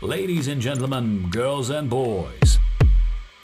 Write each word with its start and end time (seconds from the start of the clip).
Ladies 0.00 0.46
and 0.46 0.62
gentlemen, 0.62 1.28
girls 1.28 1.70
and 1.70 1.90
boys, 1.90 2.60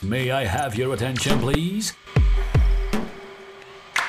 may 0.01 0.31
I 0.31 0.45
have 0.45 0.73
your 0.77 0.93
attention, 0.93 1.37
please? 1.39 1.91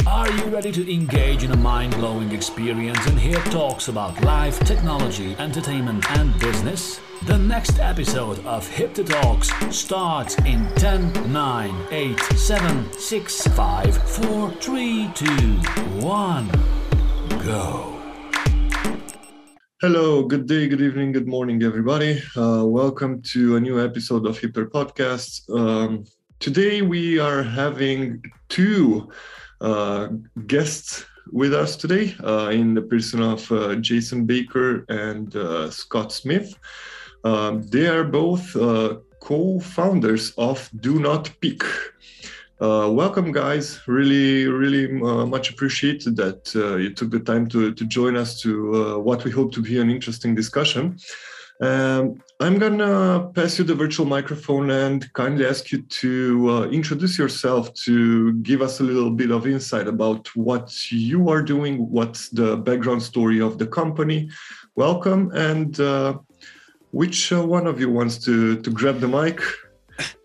Are 0.06 0.30
you 0.30 0.44
ready 0.44 0.70
to 0.70 0.94
engage 0.94 1.42
in 1.42 1.50
a 1.50 1.56
mind 1.56 1.94
blowing 1.96 2.30
experience 2.30 3.04
and 3.08 3.18
hear 3.18 3.40
talks 3.46 3.88
about 3.88 4.22
life, 4.22 4.60
technology, 4.60 5.34
entertainment, 5.40 6.08
and 6.12 6.38
business? 6.38 7.00
The 7.24 7.36
next 7.36 7.80
episode 7.80 8.38
of 8.46 8.68
Hipther 8.70 9.04
Talks 9.04 9.50
starts 9.76 10.38
in 10.44 10.68
10, 10.76 11.32
9, 11.32 11.86
8, 11.90 12.20
7, 12.20 12.92
6, 12.92 13.46
5, 13.48 14.08
4, 14.08 14.50
3, 14.52 15.10
2, 15.16 15.26
1. 15.26 16.50
Go. 17.44 17.95
Hello, 19.82 20.22
good 20.22 20.46
day, 20.46 20.68
good 20.68 20.80
evening, 20.80 21.12
good 21.12 21.28
morning, 21.28 21.62
everybody. 21.62 22.18
Uh, 22.34 22.64
welcome 22.64 23.20
to 23.20 23.56
a 23.56 23.60
new 23.60 23.78
episode 23.78 24.26
of 24.26 24.38
Hipther 24.38 24.70
Podcast. 24.70 25.50
Um, 25.54 26.04
today 26.40 26.80
we 26.80 27.18
are 27.18 27.42
having 27.42 28.22
two 28.48 29.10
uh, 29.60 30.08
guests 30.46 31.04
with 31.30 31.52
us 31.52 31.76
today 31.76 32.14
uh, 32.24 32.48
in 32.48 32.72
the 32.72 32.80
person 32.80 33.20
of 33.20 33.52
uh, 33.52 33.74
Jason 33.74 34.24
Baker 34.24 34.86
and 34.88 35.36
uh, 35.36 35.70
Scott 35.70 36.10
Smith. 36.10 36.54
Um, 37.24 37.60
they 37.64 37.86
are 37.86 38.04
both 38.04 38.56
uh, 38.56 38.96
co 39.20 39.60
founders 39.60 40.32
of 40.38 40.70
Do 40.80 41.00
Not 41.00 41.30
Peek. 41.42 41.62
Uh, 42.58 42.88
welcome, 42.90 43.32
guys. 43.32 43.86
Really, 43.86 44.46
really 44.46 44.86
uh, 45.02 45.26
much 45.26 45.50
appreciated 45.50 46.16
that 46.16 46.56
uh, 46.56 46.76
you 46.76 46.88
took 46.88 47.10
the 47.10 47.20
time 47.20 47.46
to, 47.48 47.74
to 47.74 47.84
join 47.84 48.16
us 48.16 48.40
to 48.40 48.74
uh, 48.74 48.98
what 48.98 49.24
we 49.24 49.30
hope 49.30 49.52
to 49.52 49.60
be 49.60 49.78
an 49.78 49.90
interesting 49.90 50.34
discussion. 50.34 50.96
Um, 51.60 52.22
I'm 52.40 52.58
gonna 52.58 53.30
pass 53.34 53.58
you 53.58 53.64
the 53.64 53.74
virtual 53.74 54.06
microphone 54.06 54.70
and 54.70 55.12
kindly 55.12 55.44
ask 55.44 55.70
you 55.70 55.82
to 55.82 56.50
uh, 56.50 56.62
introduce 56.68 57.18
yourself 57.18 57.74
to 57.84 58.32
give 58.40 58.62
us 58.62 58.80
a 58.80 58.84
little 58.84 59.10
bit 59.10 59.30
of 59.30 59.46
insight 59.46 59.86
about 59.86 60.34
what 60.34 60.90
you 60.90 61.28
are 61.28 61.42
doing, 61.42 61.90
what's 61.90 62.30
the 62.30 62.56
background 62.56 63.02
story 63.02 63.38
of 63.38 63.58
the 63.58 63.66
company. 63.66 64.30
Welcome, 64.76 65.30
and 65.34 65.76
which 66.90 67.32
one 67.32 67.66
of 67.66 67.80
you 67.80 67.90
wants 67.90 68.16
to 68.24 68.62
to 68.62 68.70
grab 68.70 69.00
the 69.00 69.08
mic? 69.08 69.42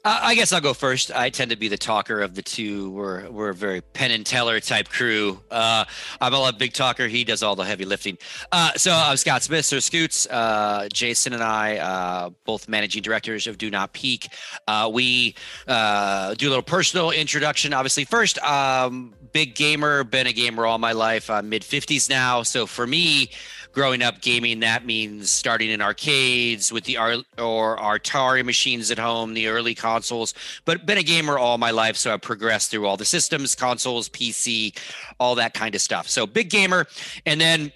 I 0.03 0.33
guess 0.33 0.51
I'll 0.51 0.61
go 0.61 0.73
first. 0.73 1.11
I 1.13 1.29
tend 1.29 1.51
to 1.51 1.57
be 1.57 1.67
the 1.67 1.77
talker 1.77 2.21
of 2.21 2.33
the 2.33 2.41
two. 2.41 2.89
We're 2.89 3.29
we're 3.29 3.49
a 3.49 3.53
very 3.53 3.81
Penn 3.81 4.09
and 4.09 4.25
Teller 4.25 4.59
type 4.59 4.89
crew. 4.89 5.39
Uh, 5.51 5.85
I'm 6.19 6.33
a 6.33 6.53
big 6.53 6.73
talker. 6.73 7.07
He 7.07 7.23
does 7.23 7.43
all 7.43 7.55
the 7.55 7.63
heavy 7.63 7.85
lifting. 7.85 8.17
Uh, 8.51 8.71
so 8.77 8.91
I'm 8.91 9.17
Scott 9.17 9.43
Smith, 9.43 9.63
Sir 9.63 9.79
Scoots. 9.79 10.25
Uh, 10.25 10.87
Jason 10.91 11.33
and 11.33 11.43
I, 11.43 11.77
uh, 11.77 12.29
both 12.45 12.67
managing 12.67 13.03
directors 13.03 13.45
of 13.45 13.59
Do 13.59 13.69
Not 13.69 13.93
Peek. 13.93 14.27
Uh, 14.67 14.89
we 14.91 15.35
uh, 15.67 16.33
do 16.33 16.47
a 16.47 16.49
little 16.49 16.63
personal 16.63 17.11
introduction. 17.11 17.71
Obviously, 17.71 18.05
first, 18.05 18.39
um, 18.39 19.13
big 19.33 19.53
gamer. 19.53 20.03
Been 20.03 20.25
a 20.25 20.33
gamer 20.33 20.65
all 20.65 20.79
my 20.79 20.93
life. 20.93 21.29
I'm 21.29 21.49
mid 21.49 21.61
50s 21.61 22.09
now. 22.09 22.41
So 22.41 22.65
for 22.65 22.87
me 22.87 23.29
growing 23.71 24.01
up 24.01 24.21
gaming, 24.21 24.59
that 24.61 24.85
means 24.85 25.31
starting 25.31 25.69
in 25.69 25.81
arcades 25.81 26.71
with 26.71 26.83
the 26.83 26.97
art 26.97 27.19
or 27.37 27.77
Atari 27.77 28.43
machines 28.43 28.91
at 28.91 28.99
home, 28.99 29.33
the 29.33 29.47
early 29.47 29.75
consoles. 29.75 30.33
But 30.65 30.85
been 30.85 30.97
a 30.97 31.03
gamer 31.03 31.37
all 31.37 31.57
my 31.57 31.71
life, 31.71 31.95
so 31.95 32.13
I've 32.13 32.21
progressed 32.21 32.71
through 32.71 32.85
all 32.85 32.97
the 32.97 33.05
systems, 33.05 33.55
consoles, 33.55 34.09
PC, 34.09 34.77
all 35.19 35.35
that 35.35 35.53
kind 35.53 35.75
of 35.75 35.81
stuff. 35.81 36.07
So 36.07 36.27
big 36.27 36.49
gamer, 36.49 36.87
and 37.25 37.39
then 37.39 37.71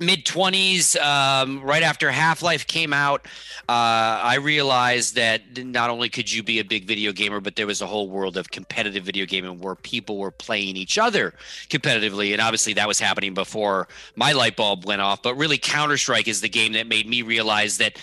mid 0.00 0.24
20s 0.24 1.00
um, 1.00 1.62
right 1.62 1.82
after 1.82 2.10
half-life 2.10 2.66
came 2.66 2.92
out 2.92 3.26
uh, 3.68 4.18
i 4.22 4.36
realized 4.36 5.14
that 5.14 5.42
not 5.64 5.88
only 5.88 6.08
could 6.08 6.30
you 6.30 6.42
be 6.42 6.58
a 6.58 6.64
big 6.64 6.84
video 6.84 7.12
gamer 7.12 7.40
but 7.40 7.54
there 7.54 7.66
was 7.66 7.80
a 7.80 7.86
whole 7.86 8.08
world 8.08 8.36
of 8.36 8.50
competitive 8.50 9.04
video 9.04 9.26
gaming 9.26 9.60
where 9.60 9.76
people 9.76 10.18
were 10.18 10.30
playing 10.30 10.76
each 10.76 10.98
other 10.98 11.34
competitively. 11.68 12.32
And 12.32 12.40
obviously 12.40 12.72
that 12.74 12.88
was 12.88 12.98
happening 12.98 13.34
before 13.34 13.88
my 14.16 14.32
light 14.32 14.56
bulb 14.56 14.84
went 14.84 15.00
off. 15.00 15.22
But 15.22 15.36
really 15.36 15.58
counter-strike 15.58 16.28
is 16.28 16.40
the 16.40 16.48
game 16.48 16.72
that 16.72 16.86
made 16.86 17.08
me 17.08 17.22
realize 17.22 17.78
that 17.78 17.98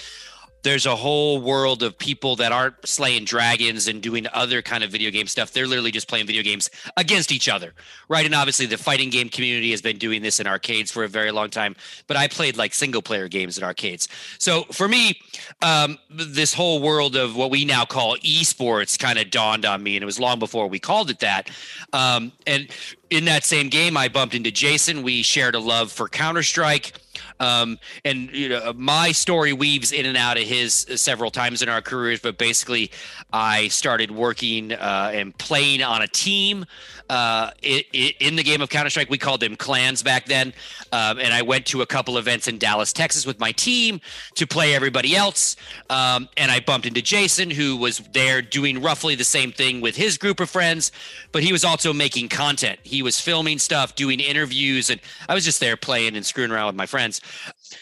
there's 0.63 0.85
a 0.85 0.95
whole 0.95 1.41
world 1.41 1.83
of 1.83 1.97
people 1.97 2.35
that 2.37 2.51
aren't 2.51 2.75
slaying 2.87 3.25
dragons 3.25 3.87
and 3.87 4.01
doing 4.01 4.27
other 4.33 4.61
kind 4.61 4.83
of 4.83 4.91
video 4.91 5.09
game 5.11 5.27
stuff. 5.27 5.51
They're 5.51 5.67
literally 5.67 5.91
just 5.91 6.07
playing 6.07 6.27
video 6.27 6.43
games 6.43 6.69
against 6.97 7.31
each 7.31 7.49
other, 7.49 7.73
right? 8.09 8.25
And 8.25 8.35
obviously, 8.35 8.65
the 8.65 8.77
fighting 8.77 9.09
game 9.09 9.29
community 9.29 9.71
has 9.71 9.81
been 9.81 9.97
doing 9.97 10.21
this 10.21 10.39
in 10.39 10.47
arcades 10.47 10.91
for 10.91 11.03
a 11.03 11.07
very 11.07 11.31
long 11.31 11.49
time. 11.49 11.75
But 12.07 12.17
I 12.17 12.27
played 12.27 12.57
like 12.57 12.73
single 12.73 13.01
player 13.01 13.27
games 13.27 13.57
in 13.57 13.63
arcades. 13.63 14.07
So 14.37 14.63
for 14.71 14.87
me, 14.87 15.19
um, 15.61 15.97
this 16.09 16.53
whole 16.53 16.81
world 16.81 17.15
of 17.15 17.35
what 17.35 17.49
we 17.49 17.65
now 17.65 17.85
call 17.85 18.17
esports 18.17 18.97
kind 18.97 19.17
of 19.17 19.31
dawned 19.31 19.65
on 19.65 19.81
me, 19.81 19.95
and 19.95 20.03
it 20.03 20.05
was 20.05 20.19
long 20.19 20.39
before 20.39 20.67
we 20.67 20.79
called 20.79 21.09
it 21.09 21.19
that. 21.19 21.49
Um, 21.93 22.31
and 22.45 22.69
in 23.09 23.25
that 23.25 23.43
same 23.43 23.69
game, 23.69 23.97
I 23.97 24.07
bumped 24.07 24.35
into 24.35 24.51
Jason. 24.51 25.03
We 25.03 25.21
shared 25.21 25.55
a 25.55 25.59
love 25.59 25.91
for 25.91 26.07
Counter 26.07 26.43
Strike. 26.43 26.93
Um, 27.41 27.79
and 28.05 28.29
you 28.31 28.49
know, 28.49 28.71
my 28.73 29.11
story 29.11 29.51
weaves 29.51 29.91
in 29.91 30.05
and 30.05 30.15
out 30.15 30.37
of 30.37 30.43
his 30.43 30.85
several 30.95 31.31
times 31.31 31.63
in 31.63 31.69
our 31.69 31.81
careers, 31.81 32.19
but 32.19 32.37
basically, 32.37 32.91
I 33.33 33.67
started 33.69 34.11
working 34.11 34.73
uh, 34.73 35.11
and 35.11 35.35
playing 35.37 35.81
on 35.81 36.03
a 36.03 36.07
team 36.07 36.65
uh, 37.09 37.51
in 37.61 38.37
the 38.37 38.43
game 38.43 38.61
of 38.61 38.69
Counter 38.69 38.89
Strike. 38.89 39.09
We 39.09 39.17
called 39.17 39.41
them 39.41 39.57
clans 39.57 40.01
back 40.01 40.27
then. 40.27 40.53
Um, 40.93 41.19
and 41.19 41.33
I 41.33 41.41
went 41.41 41.65
to 41.67 41.81
a 41.81 41.85
couple 41.85 42.17
events 42.17 42.47
in 42.47 42.57
Dallas, 42.57 42.93
Texas 42.93 43.25
with 43.25 43.37
my 43.37 43.51
team 43.51 43.99
to 44.35 44.47
play 44.47 44.73
everybody 44.73 45.15
else. 45.15 45.57
Um, 45.89 46.29
and 46.37 46.49
I 46.49 46.61
bumped 46.61 46.87
into 46.87 47.01
Jason, 47.01 47.49
who 47.49 47.75
was 47.75 47.97
there 48.13 48.41
doing 48.41 48.81
roughly 48.81 49.15
the 49.15 49.25
same 49.25 49.51
thing 49.51 49.81
with 49.81 49.97
his 49.97 50.17
group 50.17 50.39
of 50.39 50.49
friends, 50.49 50.91
but 51.33 51.43
he 51.43 51.51
was 51.51 51.65
also 51.65 51.91
making 51.91 52.29
content. 52.29 52.79
He 52.83 53.01
was 53.03 53.19
filming 53.19 53.59
stuff, 53.59 53.95
doing 53.95 54.21
interviews, 54.21 54.89
and 54.89 55.01
I 55.27 55.33
was 55.33 55.43
just 55.43 55.59
there 55.59 55.75
playing 55.75 56.15
and 56.15 56.25
screwing 56.25 56.51
around 56.51 56.67
with 56.67 56.75
my 56.75 56.85
friends. 56.85 57.19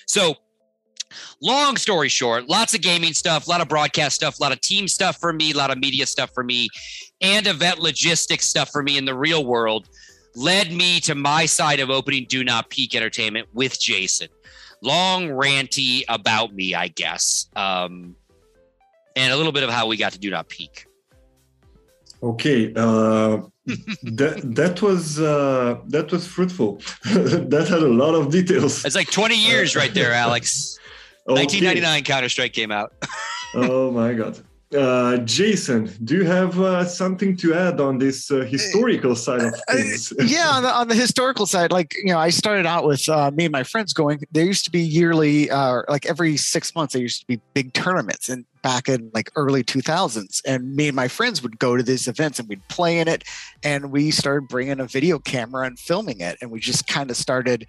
So, 0.08 0.36
long 1.42 1.78
story 1.78 2.10
short, 2.10 2.50
lots 2.50 2.74
of 2.74 2.82
gaming 2.82 3.14
stuff, 3.14 3.48
a 3.48 3.50
lot 3.50 3.62
of 3.62 3.68
broadcast 3.68 4.16
stuff, 4.16 4.40
a 4.40 4.44
lot 4.44 4.52
of 4.52 4.62
team 4.62 4.88
stuff 4.88 5.18
for 5.18 5.34
me, 5.34 5.52
a 5.52 5.56
lot 5.56 5.72
of 5.72 5.78
media 5.78 6.06
stuff 6.06 6.32
for 6.34 6.44
me 6.44 6.70
and 7.22 7.48
event 7.48 7.80
logistics 7.80 8.46
stuff 8.46 8.70
for 8.72 8.84
me 8.84 8.98
in 8.98 9.06
the 9.06 9.14
real 9.14 9.46
world 9.46 9.90
led 10.36 10.72
me 10.72 11.00
to 11.02 11.16
my 11.16 11.46
side 11.46 11.80
of 11.80 11.90
opening 11.90 12.26
Do 12.30 12.44
Not 12.44 12.70
Peek 12.70 12.96
Entertainment 12.96 13.48
with 13.54 13.80
Jason. 13.80 14.30
Long 14.82 15.28
ranty 15.28 16.04
about 16.08 16.54
me, 16.54 16.74
I 16.74 16.88
guess, 16.88 17.48
um, 17.56 18.16
and 19.16 19.34
a 19.34 19.36
little 19.36 19.52
bit 19.52 19.64
of 19.64 19.70
how 19.70 19.88
we 19.88 19.98
got 19.98 20.14
to 20.14 20.20
Do 20.20 20.30
Not 20.30 20.48
Peek. 20.48 20.86
Okay, 22.22 22.74
uh, 22.76 23.42
that 24.04 24.42
that 24.56 24.82
was 24.82 25.20
uh, 25.20 25.80
that 25.88 26.12
was 26.12 26.28
fruitful. 26.28 26.82
that 27.06 27.68
had 27.70 27.84
a 27.84 27.88
lot 27.88 28.16
of 28.16 28.32
details. 28.32 28.86
It's 28.86 28.96
like 28.96 29.12
twenty 29.12 29.38
years 29.38 29.76
right 29.76 29.94
there, 29.94 30.14
Alex. 30.14 30.78
okay. 31.28 31.42
1999 31.42 32.04
Counter 32.04 32.30
Strike 32.30 32.54
came 32.54 32.72
out. 32.72 32.94
oh 33.56 33.92
my 33.92 34.14
god! 34.14 34.40
Uh, 34.76 35.18
Jason, 35.18 35.90
do 36.04 36.16
you 36.16 36.26
have 36.26 36.60
uh, 36.60 36.86
something 36.86 37.36
to 37.38 37.56
add 37.56 37.80
on 37.80 37.98
this 37.98 38.30
uh, 38.30 38.42
historical 38.42 39.16
side 39.16 39.42
of 39.42 39.54
uh, 39.54 39.74
things? 39.74 40.14
yeah, 40.20 40.50
on 40.50 40.62
the, 40.62 40.72
on 40.72 40.88
the, 40.88 40.94
historical 40.94 41.48
side, 41.48 41.72
like 41.72 41.96
you 41.96 42.12
know, 42.12 42.20
I 42.20 42.30
started 42.30 42.68
out 42.68 42.86
with 42.86 43.10
uh, 43.10 43.32
me 43.32 43.46
and 43.46 43.52
my 43.52 43.64
friends 43.64 43.94
going. 43.94 44.20
There 44.32 44.46
used 44.46 44.66
to 44.66 44.72
be 44.72 44.82
yearly, 44.82 45.50
uh, 45.50 45.82
like 45.88 46.06
every 46.06 46.38
six 46.38 46.76
months, 46.76 46.94
there 46.94 47.02
used 47.02 47.20
to 47.22 47.26
be 47.26 47.42
big 47.56 47.74
tournaments, 47.74 48.30
and 48.30 48.46
back 48.62 48.88
in 48.88 49.10
like 49.12 49.32
early 49.36 49.64
2000s, 49.64 50.40
and 50.46 50.76
me 50.76 50.90
and 50.90 50.96
my 50.96 51.08
friends 51.08 51.42
would 51.42 51.58
go 51.58 51.76
to 51.76 51.82
these 51.82 52.08
events 52.08 52.38
and 52.38 52.48
we'd 52.48 52.68
play 52.68 53.00
in 53.00 53.08
it, 53.08 53.24
and 53.64 53.90
we 53.92 54.12
started 54.12 54.48
bringing 54.48 54.80
a 54.80 54.86
video 54.86 55.18
camera 55.18 55.66
and 55.66 55.80
filming 55.80 56.20
it, 56.20 56.38
and 56.42 56.52
we 56.52 56.60
just 56.60 56.88
kind 56.88 57.10
of 57.10 57.18
started 57.18 57.66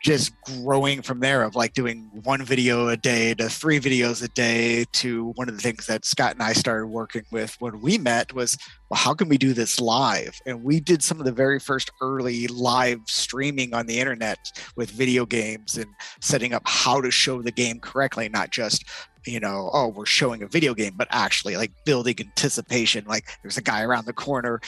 just 0.00 0.32
growing 0.42 1.02
from 1.02 1.20
there 1.20 1.42
of 1.42 1.54
like 1.54 1.74
doing 1.74 2.10
one 2.24 2.42
video 2.42 2.88
a 2.88 2.96
day 2.96 3.34
to 3.34 3.48
three 3.48 3.78
videos 3.78 4.24
a 4.24 4.28
day 4.28 4.84
to 4.92 5.32
one 5.36 5.48
of 5.48 5.54
the 5.54 5.60
things 5.60 5.86
that 5.86 6.04
Scott 6.04 6.32
and 6.32 6.42
I 6.42 6.54
started 6.54 6.86
working 6.86 7.22
with 7.30 7.54
when 7.60 7.80
we 7.80 7.98
met 7.98 8.32
was 8.32 8.56
well 8.88 8.98
how 8.98 9.12
can 9.12 9.28
we 9.28 9.36
do 9.36 9.52
this 9.52 9.78
live 9.78 10.40
and 10.46 10.64
we 10.64 10.80
did 10.80 11.02
some 11.02 11.18
of 11.18 11.26
the 11.26 11.32
very 11.32 11.60
first 11.60 11.90
early 12.00 12.46
live 12.48 13.00
streaming 13.06 13.74
on 13.74 13.86
the 13.86 14.00
internet 14.00 14.38
with 14.74 14.90
video 14.90 15.26
games 15.26 15.76
and 15.76 15.88
setting 16.20 16.54
up 16.54 16.62
how 16.64 17.00
to 17.00 17.10
show 17.10 17.42
the 17.42 17.52
game 17.52 17.78
correctly 17.78 18.28
not 18.28 18.50
just 18.50 18.84
you 19.26 19.38
know, 19.38 19.70
oh, 19.72 19.88
we're 19.88 20.06
showing 20.06 20.42
a 20.42 20.46
video 20.46 20.74
game, 20.74 20.94
but 20.96 21.08
actually 21.10 21.56
like 21.56 21.72
building 21.84 22.16
anticipation. 22.18 23.04
Like 23.04 23.26
there's 23.42 23.58
a 23.58 23.62
guy 23.62 23.82
around 23.82 24.06
the 24.06 24.12
corner 24.12 24.60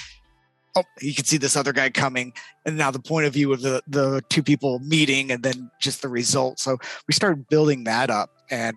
oh, 0.77 0.85
you 1.01 1.15
can 1.15 1.25
see 1.25 1.37
this 1.37 1.57
other 1.57 1.73
guy 1.73 1.91
coming, 1.91 2.33
and 2.65 2.77
now 2.77 2.91
the 2.91 2.99
point 2.99 3.27
of 3.27 3.33
view 3.33 3.53
of 3.53 3.63
the 3.63 3.83
the 3.87 4.23
two 4.29 4.43
people 4.43 4.79
meeting, 4.81 5.31
and 5.31 5.43
then 5.43 5.71
just 5.81 6.03
the 6.03 6.09
result. 6.09 6.59
So 6.59 6.79
we 7.07 7.15
started 7.15 7.49
building 7.49 7.85
that 7.85 8.11
up, 8.11 8.31
and 8.51 8.77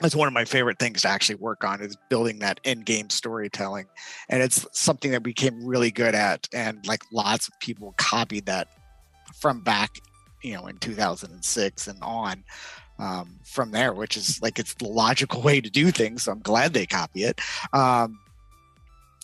that's 0.00 0.14
one 0.14 0.28
of 0.28 0.34
my 0.34 0.44
favorite 0.44 0.78
things 0.78 1.02
to 1.02 1.08
actually 1.08 1.36
work 1.36 1.62
on 1.64 1.82
is 1.82 1.96
building 2.08 2.38
that 2.40 2.60
in-game 2.64 3.10
storytelling, 3.10 3.86
and 4.28 4.42
it's 4.42 4.66
something 4.72 5.10
that 5.10 5.22
we 5.22 5.30
became 5.30 5.64
really 5.64 5.90
good 5.90 6.14
at, 6.14 6.48
and 6.54 6.86
like 6.86 7.02
lots 7.12 7.48
of 7.48 7.58
people 7.60 7.94
copied 7.98 8.46
that 8.46 8.68
from 9.40 9.60
back, 9.60 10.00
you 10.42 10.54
know, 10.54 10.66
in 10.66 10.76
2006 10.78 11.88
and 11.88 12.02
on. 12.02 12.44
um, 13.00 13.40
from 13.44 13.70
there, 13.72 13.92
which 13.92 14.16
is 14.16 14.40
like 14.42 14.58
it's 14.58 14.74
the 14.74 14.86
logical 14.86 15.42
way 15.48 15.60
to 15.60 15.70
do 15.70 15.90
things. 15.90 16.24
So 16.24 16.32
I'm 16.32 16.40
glad 16.40 16.72
they 16.72 16.86
copy 16.86 17.24
it. 17.24 17.40
Um, 17.72 18.18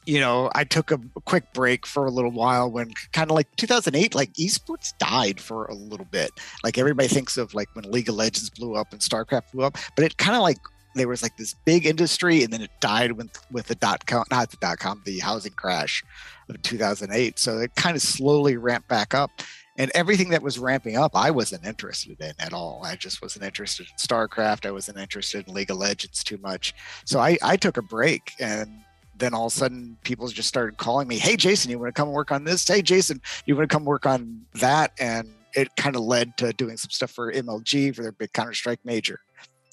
you 0.06 0.20
know, 0.20 0.50
I 0.54 0.64
took 0.64 0.90
a 0.90 1.00
quick 1.24 1.52
break 1.52 1.84
for 1.84 2.06
a 2.06 2.10
little 2.10 2.30
while 2.30 2.70
when 2.70 2.92
kind 3.12 3.30
of 3.30 3.34
like 3.34 3.54
2008, 3.56 4.14
like 4.14 4.32
esports 4.34 4.96
died 4.98 5.40
for 5.40 5.66
a 5.66 5.74
little 5.74 6.06
bit. 6.06 6.30
Like 6.62 6.78
everybody 6.78 7.08
thinks 7.08 7.36
of 7.36 7.54
like 7.54 7.68
when 7.74 7.90
League 7.90 8.08
of 8.08 8.14
Legends 8.14 8.48
blew 8.48 8.76
up 8.76 8.92
and 8.92 9.00
StarCraft 9.00 9.52
blew 9.52 9.64
up, 9.64 9.76
but 9.96 10.04
it 10.04 10.16
kind 10.16 10.36
of 10.36 10.42
like 10.42 10.58
there 10.94 11.08
was 11.08 11.22
like 11.22 11.36
this 11.36 11.54
big 11.64 11.86
industry 11.86 12.42
and 12.42 12.52
then 12.52 12.62
it 12.62 12.70
died 12.80 13.12
with 13.12 13.28
with 13.50 13.66
the 13.66 13.74
dot 13.74 14.06
com, 14.06 14.24
not 14.30 14.50
the 14.50 14.56
dot 14.60 14.78
com, 14.78 15.02
the 15.04 15.18
housing 15.18 15.52
crash 15.52 16.02
of 16.48 16.60
2008. 16.62 17.38
So 17.38 17.58
it 17.58 17.74
kind 17.74 17.96
of 17.96 18.02
slowly 18.02 18.56
ramped 18.56 18.88
back 18.88 19.12
up. 19.12 19.30
And 19.78 19.90
everything 19.94 20.30
that 20.30 20.42
was 20.42 20.58
ramping 20.58 20.96
up, 20.96 21.14
I 21.14 21.30
wasn't 21.30 21.66
interested 21.66 22.18
in 22.18 22.32
at 22.38 22.54
all. 22.54 22.80
I 22.82 22.96
just 22.96 23.20
wasn't 23.20 23.44
interested 23.44 23.86
in 23.86 23.96
StarCraft. 23.98 24.64
I 24.64 24.70
wasn't 24.70 24.96
interested 24.96 25.46
in 25.46 25.52
League 25.52 25.70
of 25.70 25.76
Legends 25.76 26.24
too 26.24 26.38
much. 26.38 26.74
So 27.04 27.20
I, 27.20 27.36
I 27.42 27.56
took 27.56 27.76
a 27.76 27.82
break 27.82 28.32
and 28.40 28.80
then 29.18 29.34
all 29.34 29.46
of 29.46 29.52
a 29.52 29.56
sudden 29.56 29.96
people 30.04 30.28
just 30.28 30.48
started 30.48 30.76
calling 30.76 31.08
me, 31.08 31.18
Hey, 31.18 31.36
Jason, 31.36 31.70
you 31.70 31.78
want 31.78 31.94
to 31.94 32.00
come 32.00 32.10
work 32.10 32.32
on 32.32 32.44
this? 32.44 32.66
Hey, 32.66 32.82
Jason, 32.82 33.20
you 33.44 33.56
want 33.56 33.68
to 33.68 33.74
come 33.74 33.84
work 33.84 34.06
on 34.06 34.42
that? 34.54 34.92
And 34.98 35.28
it 35.54 35.74
kind 35.76 35.96
of 35.96 36.02
led 36.02 36.36
to 36.38 36.52
doing 36.52 36.76
some 36.76 36.90
stuff 36.90 37.10
for 37.10 37.32
MLG 37.32 37.94
for 37.94 38.02
their 38.02 38.12
big 38.12 38.32
Counter 38.32 38.52
Strike 38.52 38.80
major. 38.84 39.20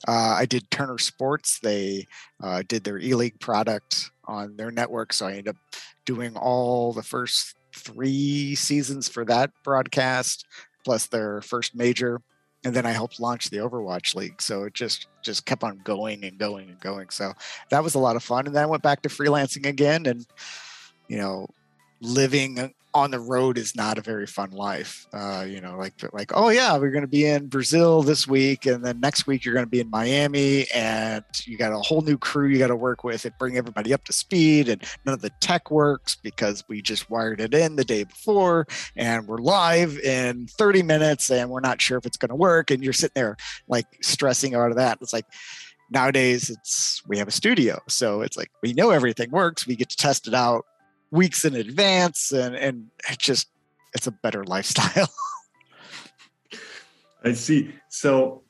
Uh, 0.07 0.35
I 0.37 0.45
did 0.45 0.69
Turner 0.69 0.97
Sports. 0.97 1.59
They 1.59 2.07
uh, 2.41 2.63
did 2.67 2.83
their 2.83 2.97
E 2.97 3.15
League 3.15 3.39
product 3.39 4.11
on 4.25 4.55
their 4.55 4.71
network. 4.71 5.13
So 5.13 5.27
I 5.27 5.31
ended 5.31 5.49
up 5.49 5.55
doing 6.05 6.35
all 6.35 6.93
the 6.93 7.03
first 7.03 7.55
three 7.75 8.55
seasons 8.55 9.07
for 9.09 9.25
that 9.25 9.51
broadcast, 9.63 10.45
plus 10.83 11.07
their 11.07 11.41
first 11.41 11.75
major 11.75 12.21
and 12.63 12.73
then 12.73 12.85
I 12.85 12.91
helped 12.91 13.19
launch 13.19 13.49
the 13.49 13.57
Overwatch 13.57 14.15
League. 14.15 14.41
So 14.41 14.63
it 14.63 14.73
just 14.73 15.07
just 15.21 15.45
kept 15.45 15.63
on 15.63 15.79
going 15.83 16.23
and 16.23 16.37
going 16.37 16.69
and 16.69 16.79
going. 16.79 17.09
So 17.09 17.33
that 17.69 17.83
was 17.83 17.95
a 17.95 17.99
lot 17.99 18.15
of 18.15 18.23
fun. 18.23 18.47
And 18.47 18.55
then 18.55 18.63
I 18.63 18.67
went 18.67 18.83
back 18.83 19.01
to 19.03 19.09
freelancing 19.09 19.65
again, 19.65 20.05
and 20.05 20.25
you 21.07 21.17
know, 21.17 21.47
living 22.01 22.73
on 22.93 23.11
the 23.11 23.19
road 23.19 23.57
is 23.57 23.75
not 23.75 23.97
a 23.97 24.01
very 24.01 24.27
fun 24.27 24.51
life. 24.51 25.07
Uh, 25.13 25.45
you 25.47 25.61
know, 25.61 25.77
like 25.77 25.93
like 26.13 26.31
oh 26.35 26.49
yeah, 26.49 26.77
we're 26.77 26.91
going 26.91 27.03
to 27.03 27.07
be 27.07 27.25
in 27.25 27.47
Brazil 27.47 28.03
this 28.03 28.27
week, 28.27 28.65
and 28.65 28.83
then 28.85 28.99
next 28.99 29.25
week 29.27 29.43
you're 29.43 29.53
going 29.53 29.65
to 29.65 29.69
be 29.69 29.79
in 29.79 29.89
Miami, 29.89 30.67
and 30.73 31.23
you 31.45 31.57
got 31.57 31.73
a 31.73 31.79
whole 31.79 32.01
new 32.01 32.17
crew 32.17 32.47
you 32.47 32.59
got 32.59 32.67
to 32.67 32.75
work 32.75 33.03
with 33.03 33.25
and 33.25 33.33
bring 33.39 33.57
everybody 33.57 33.93
up 33.93 34.03
to 34.05 34.13
speed, 34.13 34.69
and 34.69 34.83
none 35.05 35.13
of 35.13 35.21
the 35.21 35.31
tech 35.39 35.71
works 35.71 36.15
because 36.15 36.63
we 36.67 36.81
just 36.81 37.09
wired 37.09 37.41
it 37.41 37.53
in 37.53 37.75
the 37.75 37.85
day 37.85 38.03
before, 38.03 38.67
and 38.95 39.27
we're 39.27 39.37
live 39.37 39.97
in 39.99 40.47
30 40.47 40.83
minutes, 40.83 41.31
and 41.31 41.49
we're 41.49 41.59
not 41.59 41.81
sure 41.81 41.97
if 41.97 42.05
it's 42.05 42.17
going 42.17 42.29
to 42.29 42.35
work, 42.35 42.71
and 42.71 42.83
you're 42.83 42.93
sitting 42.93 43.13
there 43.15 43.37
like 43.67 43.87
stressing 44.01 44.55
out 44.55 44.69
of 44.69 44.77
that. 44.77 44.97
It's 45.01 45.13
like 45.13 45.25
nowadays 45.89 46.49
it's 46.49 47.03
we 47.07 47.17
have 47.17 47.27
a 47.27 47.31
studio 47.31 47.79
so 47.87 48.21
it's 48.21 48.35
like 48.35 48.49
we 48.63 48.73
know 48.73 48.89
everything 48.89 49.29
works 49.29 49.67
we 49.67 49.75
get 49.75 49.89
to 49.89 49.97
test 49.97 50.27
it 50.27 50.33
out 50.33 50.65
weeks 51.13 51.45
in 51.45 51.55
advance 51.55 52.31
and 52.31 52.55
and 52.55 52.87
it 53.09 53.19
just 53.19 53.47
it's 53.93 54.07
a 54.07 54.11
better 54.11 54.43
lifestyle. 54.55 55.09
I 57.23 57.33
see. 57.33 57.73
So 57.89 58.43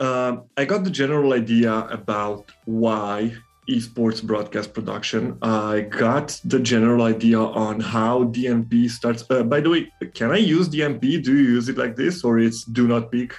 um, 0.00 0.44
i 0.56 0.64
got 0.64 0.82
the 0.82 0.90
general 0.90 1.32
idea 1.32 1.72
about 1.98 2.50
why 2.64 3.32
esports 3.70 4.22
broadcast 4.22 4.74
production. 4.74 5.38
I 5.42 5.80
got 5.80 6.40
the 6.44 6.60
general 6.60 7.02
idea 7.02 7.38
on 7.38 7.80
how 7.80 8.24
dnp 8.24 8.90
starts 8.90 9.24
uh, 9.30 9.42
by 9.42 9.60
the 9.60 9.70
way 9.70 9.92
can 10.14 10.30
i 10.32 10.36
use 10.36 10.68
dnp 10.68 11.02
do 11.22 11.32
you 11.36 11.46
use 11.56 11.68
it 11.68 11.78
like 11.78 11.94
this 11.96 12.24
or 12.24 12.38
it's 12.38 12.64
do 12.64 12.86
not 12.86 13.10
peek 13.12 13.32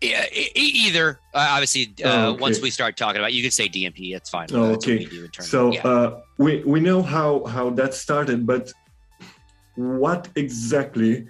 yeah, 0.00 0.26
either. 0.54 1.18
Uh, 1.34 1.46
obviously, 1.50 1.92
uh, 2.04 2.08
oh, 2.08 2.28
okay. 2.30 2.40
once 2.40 2.60
we 2.60 2.70
start 2.70 2.96
talking 2.96 3.20
about, 3.20 3.32
you 3.32 3.42
can 3.42 3.50
say 3.50 3.68
DNP. 3.68 4.14
It's 4.14 4.30
fine. 4.30 4.48
Oh, 4.52 4.72
okay. 4.72 5.08
So 5.40 5.72
yeah. 5.72 5.86
uh, 5.86 6.20
we 6.38 6.62
we 6.64 6.80
know 6.80 7.02
how 7.02 7.44
how 7.44 7.70
that 7.70 7.94
started, 7.94 8.46
but 8.46 8.72
what 9.76 10.28
exactly 10.36 11.26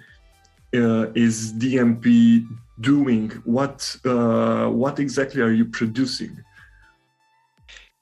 uh, 0.73 1.11
is 1.13 1.53
DNP 1.53 2.47
doing? 2.81 3.29
What 3.45 3.95
uh, 4.05 4.67
what 4.67 4.99
exactly 4.99 5.41
are 5.41 5.51
you 5.51 5.65
producing? 5.65 6.43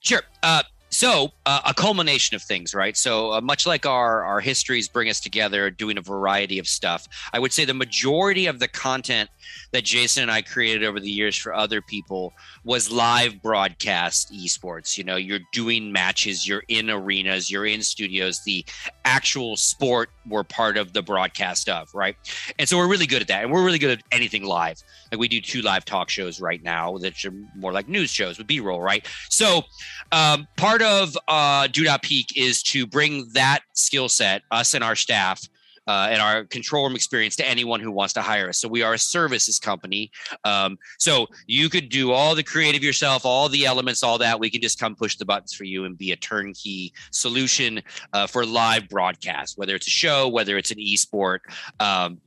Sure. 0.01 0.21
Uh, 0.41 0.63
so 0.89 1.31
uh, 1.45 1.61
a 1.65 1.73
culmination 1.73 2.35
of 2.35 2.41
things 2.41 2.73
right 2.73 2.97
so 2.97 3.33
uh, 3.33 3.41
much 3.41 3.65
like 3.65 3.85
our 3.85 4.23
our 4.23 4.39
histories 4.39 4.87
bring 4.87 5.07
us 5.07 5.19
together 5.19 5.69
doing 5.69 5.97
a 5.97 6.01
variety 6.01 6.57
of 6.59 6.67
stuff 6.67 7.07
i 7.31 7.39
would 7.39 7.53
say 7.53 7.63
the 7.63 7.73
majority 7.73 8.47
of 8.47 8.59
the 8.59 8.67
content 8.67 9.29
that 9.71 9.83
jason 9.83 10.23
and 10.23 10.31
i 10.31 10.41
created 10.41 10.83
over 10.83 10.99
the 10.99 11.09
years 11.09 11.35
for 11.35 11.53
other 11.53 11.81
people 11.81 12.33
was 12.63 12.91
live 12.91 13.41
broadcast 13.41 14.31
esports. 14.31 14.97
You 14.97 15.03
know 15.03 15.15
you're 15.15 15.39
doing 15.53 15.91
matches 15.91 16.47
you're 16.47 16.63
in 16.67 16.89
arenas 16.89 17.49
you're 17.49 17.65
in 17.65 17.81
studios 17.81 18.41
the 18.45 18.65
actual 19.05 19.57
sport 19.57 20.09
we're 20.27 20.43
part 20.43 20.77
of 20.77 20.93
the 20.93 21.01
broadcast 21.01 21.67
of 21.69 21.89
right? 21.93 22.15
And 22.57 22.69
so 22.69 22.77
we're 22.77 22.87
really 22.87 23.05
good 23.05 23.21
at 23.21 23.27
that 23.27 23.43
and 23.43 23.51
we're 23.51 23.65
really 23.65 23.79
good 23.79 23.97
at 23.97 24.03
anything 24.11 24.43
live. 24.43 24.81
Like 25.11 25.19
we 25.19 25.27
do 25.27 25.41
two 25.41 25.61
live 25.61 25.85
talk 25.85 26.09
shows 26.09 26.39
right 26.39 26.61
now 26.63 26.97
that 26.99 27.25
are 27.25 27.33
more 27.55 27.73
like 27.73 27.87
news 27.87 28.11
shows 28.11 28.37
with 28.37 28.47
b-roll 28.47 28.81
right? 28.81 29.07
So 29.29 29.63
um, 30.11 30.47
part 30.57 30.81
of 30.81 31.17
uh, 31.27 31.67
Do 31.67 31.83
Not 31.83 32.03
Peek 32.03 32.37
is 32.37 32.61
to 32.63 32.85
bring 32.85 33.29
that 33.33 33.61
skill 33.73 34.09
set, 34.09 34.43
us 34.51 34.73
and 34.73 34.83
our 34.83 34.95
staff, 34.95 35.41
uh, 35.89 36.07
and 36.11 36.21
our 36.21 36.43
control 36.45 36.83
room 36.83 36.95
experience 36.95 37.35
to 37.35 37.49
anyone 37.49 37.79
who 37.79 37.91
wants 37.91 38.13
to 38.13 38.21
hire 38.21 38.47
us. 38.47 38.59
So 38.59 38.67
we 38.67 38.83
are 38.83 38.93
a 38.93 38.99
services 38.99 39.57
company. 39.57 40.11
Um, 40.43 40.77
so 40.99 41.25
you 41.47 41.67
could 41.67 41.89
do 41.89 42.11
all 42.11 42.35
the 42.35 42.43
creative 42.43 42.83
yourself, 42.83 43.25
all 43.25 43.49
the 43.49 43.65
elements, 43.65 44.03
all 44.03 44.19
that. 44.19 44.39
We 44.39 44.51
can 44.51 44.61
just 44.61 44.79
come 44.79 44.95
push 44.95 45.15
the 45.15 45.25
buttons 45.25 45.55
for 45.55 45.63
you 45.63 45.85
and 45.85 45.97
be 45.97 46.11
a 46.11 46.15
turnkey 46.15 46.93
solution 47.11 47.81
uh, 48.13 48.27
for 48.27 48.45
live 48.45 48.87
broadcast, 48.87 49.57
whether 49.57 49.73
it's 49.73 49.87
a 49.87 49.89
show, 49.89 50.27
whether 50.27 50.59
it's 50.59 50.69
an 50.69 50.77
esport. 50.77 51.39
Um, 51.79 52.21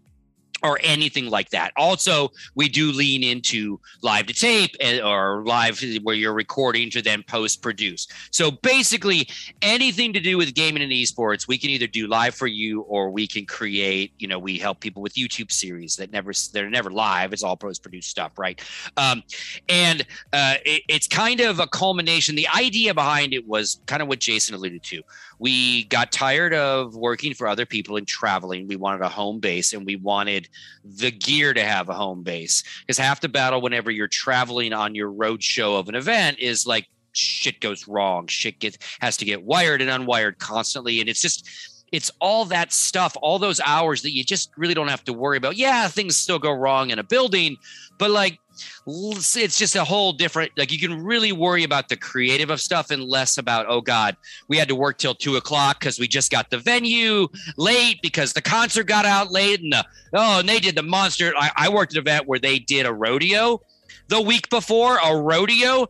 or 0.62 0.78
anything 0.82 1.26
like 1.26 1.50
that. 1.50 1.72
Also, 1.76 2.30
we 2.54 2.68
do 2.68 2.92
lean 2.92 3.22
into 3.22 3.80
live 4.02 4.26
to 4.26 4.34
tape 4.34 4.76
or 5.02 5.42
live 5.44 5.82
where 6.02 6.14
you're 6.14 6.34
recording 6.34 6.90
to 6.90 7.02
then 7.02 7.22
post 7.24 7.62
produce. 7.62 8.06
So 8.30 8.50
basically, 8.50 9.28
anything 9.60 10.12
to 10.12 10.20
do 10.20 10.38
with 10.38 10.54
gaming 10.54 10.82
and 10.82 10.92
esports, 10.92 11.48
we 11.48 11.58
can 11.58 11.70
either 11.70 11.86
do 11.86 12.06
live 12.06 12.34
for 12.34 12.46
you 12.46 12.82
or 12.82 13.10
we 13.10 13.26
can 13.26 13.46
create. 13.46 14.12
You 14.18 14.28
know, 14.28 14.38
we 14.38 14.58
help 14.58 14.80
people 14.80 15.02
with 15.02 15.14
YouTube 15.14 15.50
series 15.50 15.96
that 15.96 16.12
never 16.12 16.32
they're 16.52 16.70
never 16.70 16.90
live. 16.90 17.32
It's 17.32 17.42
all 17.42 17.56
post 17.56 17.82
produced 17.82 18.10
stuff, 18.10 18.38
right? 18.38 18.60
Um, 18.96 19.22
and 19.68 20.06
uh, 20.32 20.56
it, 20.64 20.82
it's 20.88 21.08
kind 21.08 21.40
of 21.40 21.60
a 21.60 21.66
culmination. 21.66 22.34
The 22.34 22.48
idea 22.48 22.94
behind 22.94 23.34
it 23.34 23.46
was 23.46 23.80
kind 23.86 24.02
of 24.02 24.08
what 24.08 24.20
Jason 24.20 24.54
alluded 24.54 24.82
to 24.84 25.02
we 25.42 25.82
got 25.86 26.12
tired 26.12 26.54
of 26.54 26.94
working 26.94 27.34
for 27.34 27.48
other 27.48 27.66
people 27.66 27.96
and 27.96 28.06
traveling. 28.06 28.68
We 28.68 28.76
wanted 28.76 29.00
a 29.00 29.08
home 29.08 29.40
base 29.40 29.72
and 29.72 29.84
we 29.84 29.96
wanted 29.96 30.48
the 30.84 31.10
gear 31.10 31.52
to 31.52 31.64
have 31.64 31.88
a 31.88 31.94
home 31.94 32.22
base 32.22 32.62
because 32.78 32.96
half 32.96 33.20
the 33.20 33.28
battle 33.28 33.60
whenever 33.60 33.90
you're 33.90 34.06
traveling 34.06 34.72
on 34.72 34.94
your 34.94 35.10
road 35.10 35.42
show 35.42 35.74
of 35.74 35.88
an 35.88 35.96
event 35.96 36.38
is 36.38 36.64
like 36.64 36.86
shit 37.10 37.58
goes 37.58 37.88
wrong. 37.88 38.28
Shit 38.28 38.60
gets 38.60 38.78
has 39.00 39.16
to 39.16 39.24
get 39.24 39.42
wired 39.42 39.82
and 39.82 39.90
unwired 39.90 40.38
constantly. 40.38 41.00
And 41.00 41.08
it's 41.08 41.20
just 41.20 41.50
it's 41.90 42.12
all 42.20 42.44
that 42.44 42.72
stuff, 42.72 43.16
all 43.20 43.40
those 43.40 43.60
hours 43.66 44.02
that 44.02 44.12
you 44.12 44.22
just 44.22 44.52
really 44.56 44.74
don't 44.74 44.86
have 44.86 45.02
to 45.06 45.12
worry 45.12 45.38
about. 45.38 45.56
Yeah, 45.56 45.88
things 45.88 46.14
still 46.14 46.38
go 46.38 46.52
wrong 46.52 46.90
in 46.90 47.00
a 47.00 47.04
building, 47.04 47.56
but 47.98 48.12
like 48.12 48.38
it's 48.86 49.58
just 49.58 49.76
a 49.76 49.84
whole 49.84 50.12
different 50.12 50.50
like 50.56 50.72
you 50.72 50.78
can 50.78 51.02
really 51.02 51.32
worry 51.32 51.64
about 51.64 51.88
the 51.88 51.96
creative 51.96 52.50
of 52.50 52.60
stuff 52.60 52.90
and 52.90 53.02
less 53.02 53.38
about 53.38 53.66
oh 53.68 53.80
god 53.80 54.16
we 54.48 54.56
had 54.56 54.68
to 54.68 54.74
work 54.74 54.98
till 54.98 55.14
two 55.14 55.36
o'clock 55.36 55.78
because 55.80 55.98
we 55.98 56.06
just 56.06 56.30
got 56.30 56.50
the 56.50 56.58
venue 56.58 57.28
late 57.56 58.00
because 58.02 58.32
the 58.32 58.42
concert 58.42 58.84
got 58.84 59.04
out 59.04 59.30
late 59.30 59.60
and 59.60 59.72
the, 59.72 59.84
oh 60.14 60.40
and 60.40 60.48
they 60.48 60.58
did 60.58 60.74
the 60.74 60.82
monster 60.82 61.32
I, 61.36 61.50
I 61.56 61.68
worked 61.68 61.92
at 61.92 61.98
an 61.98 62.02
event 62.02 62.26
where 62.26 62.38
they 62.38 62.58
did 62.58 62.86
a 62.86 62.92
rodeo 62.92 63.60
the 64.08 64.20
week 64.20 64.48
before 64.50 64.98
a 65.02 65.16
rodeo 65.16 65.88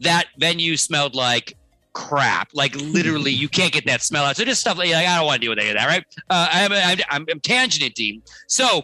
that 0.00 0.26
venue 0.38 0.76
smelled 0.76 1.14
like 1.14 1.56
crap. 1.96 2.50
Like 2.52 2.74
literally, 2.76 3.30
you 3.42 3.48
can't 3.48 3.72
get 3.72 3.86
that 3.86 4.02
smell 4.02 4.24
out. 4.24 4.36
So 4.36 4.44
just 4.44 4.60
stuff 4.60 4.78
like 4.78 4.90
I 4.90 5.16
don't 5.16 5.26
want 5.26 5.40
to 5.40 5.46
deal 5.46 5.50
with 5.50 5.58
any 5.58 5.70
of 5.70 5.76
that, 5.76 5.86
right? 5.86 6.04
Uh, 6.28 6.48
I'm, 6.52 6.72
I'm, 6.72 6.98
I'm, 7.10 7.26
I'm 7.30 7.40
tangenting. 7.40 8.20
So 8.46 8.82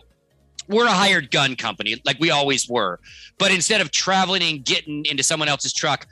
we're 0.73 0.87
a 0.87 0.93
hired 0.93 1.31
gun 1.31 1.57
company, 1.57 2.01
like 2.05 2.19
we 2.19 2.31
always 2.31 2.69
were. 2.69 2.99
But 3.39 3.53
instead 3.53 3.81
of 3.81 3.91
traveling 3.91 4.43
and 4.43 4.65
getting 4.65 5.05
into 5.07 5.23
someone 5.23 5.49
else's 5.49 5.73
truck, 5.73 6.07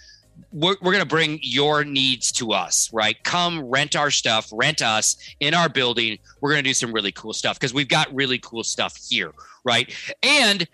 we're, 0.52 0.76
we're 0.80 0.92
going 0.92 1.02
to 1.02 1.08
bring 1.08 1.38
your 1.42 1.84
needs 1.84 2.32
to 2.32 2.52
us, 2.52 2.90
right? 2.92 3.22
Come 3.24 3.62
rent 3.62 3.96
our 3.96 4.10
stuff, 4.10 4.48
rent 4.52 4.82
us 4.82 5.16
in 5.40 5.54
our 5.54 5.68
building. 5.68 6.18
We're 6.40 6.50
going 6.50 6.62
to 6.64 6.68
do 6.68 6.74
some 6.74 6.92
really 6.92 7.12
cool 7.12 7.32
stuff 7.32 7.58
because 7.58 7.74
we've 7.74 7.88
got 7.88 8.12
really 8.14 8.38
cool 8.38 8.64
stuff 8.64 8.96
here, 9.08 9.32
right? 9.64 9.94
And 10.22 10.66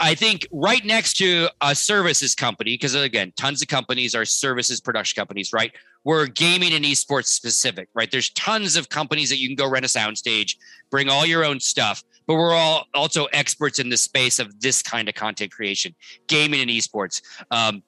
I 0.00 0.14
think 0.14 0.46
right 0.52 0.84
next 0.84 1.14
to 1.14 1.48
a 1.60 1.74
services 1.74 2.34
company, 2.34 2.74
because 2.74 2.94
again, 2.94 3.32
tons 3.36 3.62
of 3.62 3.68
companies 3.68 4.14
are 4.14 4.24
services 4.24 4.80
production 4.80 5.20
companies, 5.20 5.52
right? 5.52 5.72
We're 6.04 6.26
gaming 6.26 6.72
and 6.72 6.84
esports 6.84 7.26
specific, 7.26 7.88
right? 7.94 8.10
There's 8.10 8.30
tons 8.30 8.76
of 8.76 8.88
companies 8.88 9.30
that 9.30 9.38
you 9.38 9.48
can 9.48 9.56
go 9.56 9.68
rent 9.68 9.84
a 9.84 9.88
soundstage, 9.88 10.56
bring 10.90 11.08
all 11.08 11.24
your 11.24 11.44
own 11.44 11.60
stuff. 11.60 12.04
But 12.26 12.34
we're 12.34 12.54
all 12.54 12.86
also 12.94 13.26
experts 13.26 13.78
in 13.78 13.88
the 13.88 13.96
space 13.96 14.38
of 14.38 14.60
this 14.60 14.82
kind 14.82 15.08
of 15.08 15.14
content 15.14 15.52
creation, 15.52 15.94
gaming 16.26 16.60
and 16.60 16.70
esports. 16.70 17.22
Um, 17.50 17.82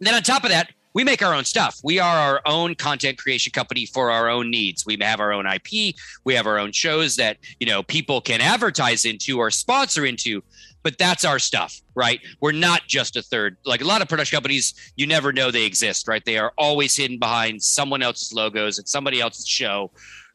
then 0.00 0.14
on 0.14 0.22
top 0.22 0.44
of 0.44 0.50
that, 0.50 0.70
we 0.94 1.04
make 1.04 1.22
our 1.22 1.34
own 1.34 1.44
stuff. 1.44 1.78
We 1.84 1.98
are 1.98 2.16
our 2.16 2.40
own 2.46 2.74
content 2.74 3.18
creation 3.18 3.52
company 3.52 3.86
for 3.86 4.10
our 4.10 4.28
own 4.28 4.50
needs. 4.50 4.84
We 4.86 4.96
have 5.00 5.20
our 5.20 5.32
own 5.32 5.46
IP. 5.46 5.94
We 6.24 6.34
have 6.34 6.46
our 6.46 6.58
own 6.58 6.72
shows 6.72 7.16
that 7.16 7.36
you 7.60 7.66
know 7.66 7.82
people 7.82 8.20
can 8.20 8.40
advertise 8.40 9.04
into 9.04 9.38
or 9.38 9.50
sponsor 9.50 10.06
into. 10.06 10.42
But 10.82 10.96
that's 10.96 11.24
our 11.24 11.38
stuff, 11.38 11.80
right? 11.94 12.20
We're 12.40 12.52
not 12.52 12.86
just 12.86 13.16
a 13.16 13.22
third. 13.22 13.56
Like 13.64 13.80
a 13.80 13.84
lot 13.84 14.00
of 14.00 14.08
production 14.08 14.36
companies, 14.36 14.92
you 14.96 15.06
never 15.06 15.32
know 15.32 15.50
they 15.50 15.64
exist, 15.64 16.08
right? 16.08 16.24
They 16.24 16.38
are 16.38 16.52
always 16.56 16.96
hidden 16.96 17.18
behind 17.18 17.62
someone 17.62 18.00
else's 18.00 18.32
logos 18.32 18.78
and 18.78 18.88
somebody 18.88 19.20
else's 19.20 19.46
show. 19.46 19.90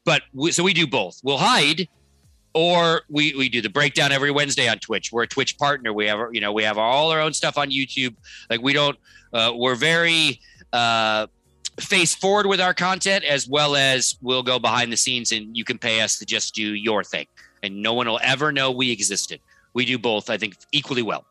But 0.06 0.22
we, 0.34 0.52
so 0.52 0.62
we 0.62 0.74
do 0.74 0.86
both. 0.86 1.20
We'll 1.24 1.38
hide 1.38 1.88
or 2.54 3.02
we 3.10 3.34
we 3.36 3.50
do 3.50 3.62
the 3.62 3.70
breakdown 3.70 4.12
every 4.12 4.32
Wednesday 4.32 4.68
on 4.68 4.80
Twitch. 4.80 5.12
We're 5.12 5.24
a 5.24 5.28
Twitch 5.28 5.58
partner. 5.58 5.94
We 5.94 6.08
have 6.08 6.20
you 6.32 6.42
know 6.42 6.52
we 6.52 6.64
have 6.64 6.78
all 6.78 7.12
our 7.12 7.20
own 7.20 7.34
stuff 7.34 7.58
on 7.58 7.72
YouTube. 7.72 8.16
Like 8.50 8.62
we 8.62 8.74
don't 8.74 8.98
uh, 9.34 9.52
we're 9.56 9.76
very 9.76 10.40
uh, 10.72 11.28
face 11.80 12.14
forward 12.14 12.46
with 12.46 12.62
our 12.62 12.74
content 12.74 13.24
as 13.24 13.48
well 13.48 13.76
as 13.76 14.16
we'll 14.22 14.44
go 14.44 14.60
behind 14.60 14.92
the 14.92 14.98
scenes 14.98 15.32
and 15.32 15.56
you 15.58 15.64
can 15.64 15.78
pay 15.78 16.02
us 16.02 16.20
to 16.20 16.26
just 16.26 16.54
do 16.54 16.74
your 16.74 17.04
thing 17.04 17.26
and 17.64 17.82
no 17.82 17.94
one 17.94 18.08
will 18.08 18.20
ever 18.22 18.52
know 18.52 18.72
we 18.72 18.92
existed. 18.92 19.40
We 19.74 19.86
do 19.86 19.98
both, 19.98 20.30
I 20.30 20.38
think, 20.38 20.56
equally 20.72 21.02
well. 21.02 21.26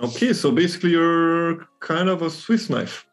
Okay, 0.00 0.32
so 0.32 0.50
basically 0.50 0.90
you're 0.90 1.66
kind 1.80 2.08
of 2.08 2.22
a 2.22 2.30
Swiss 2.30 2.70
knife. 2.70 3.06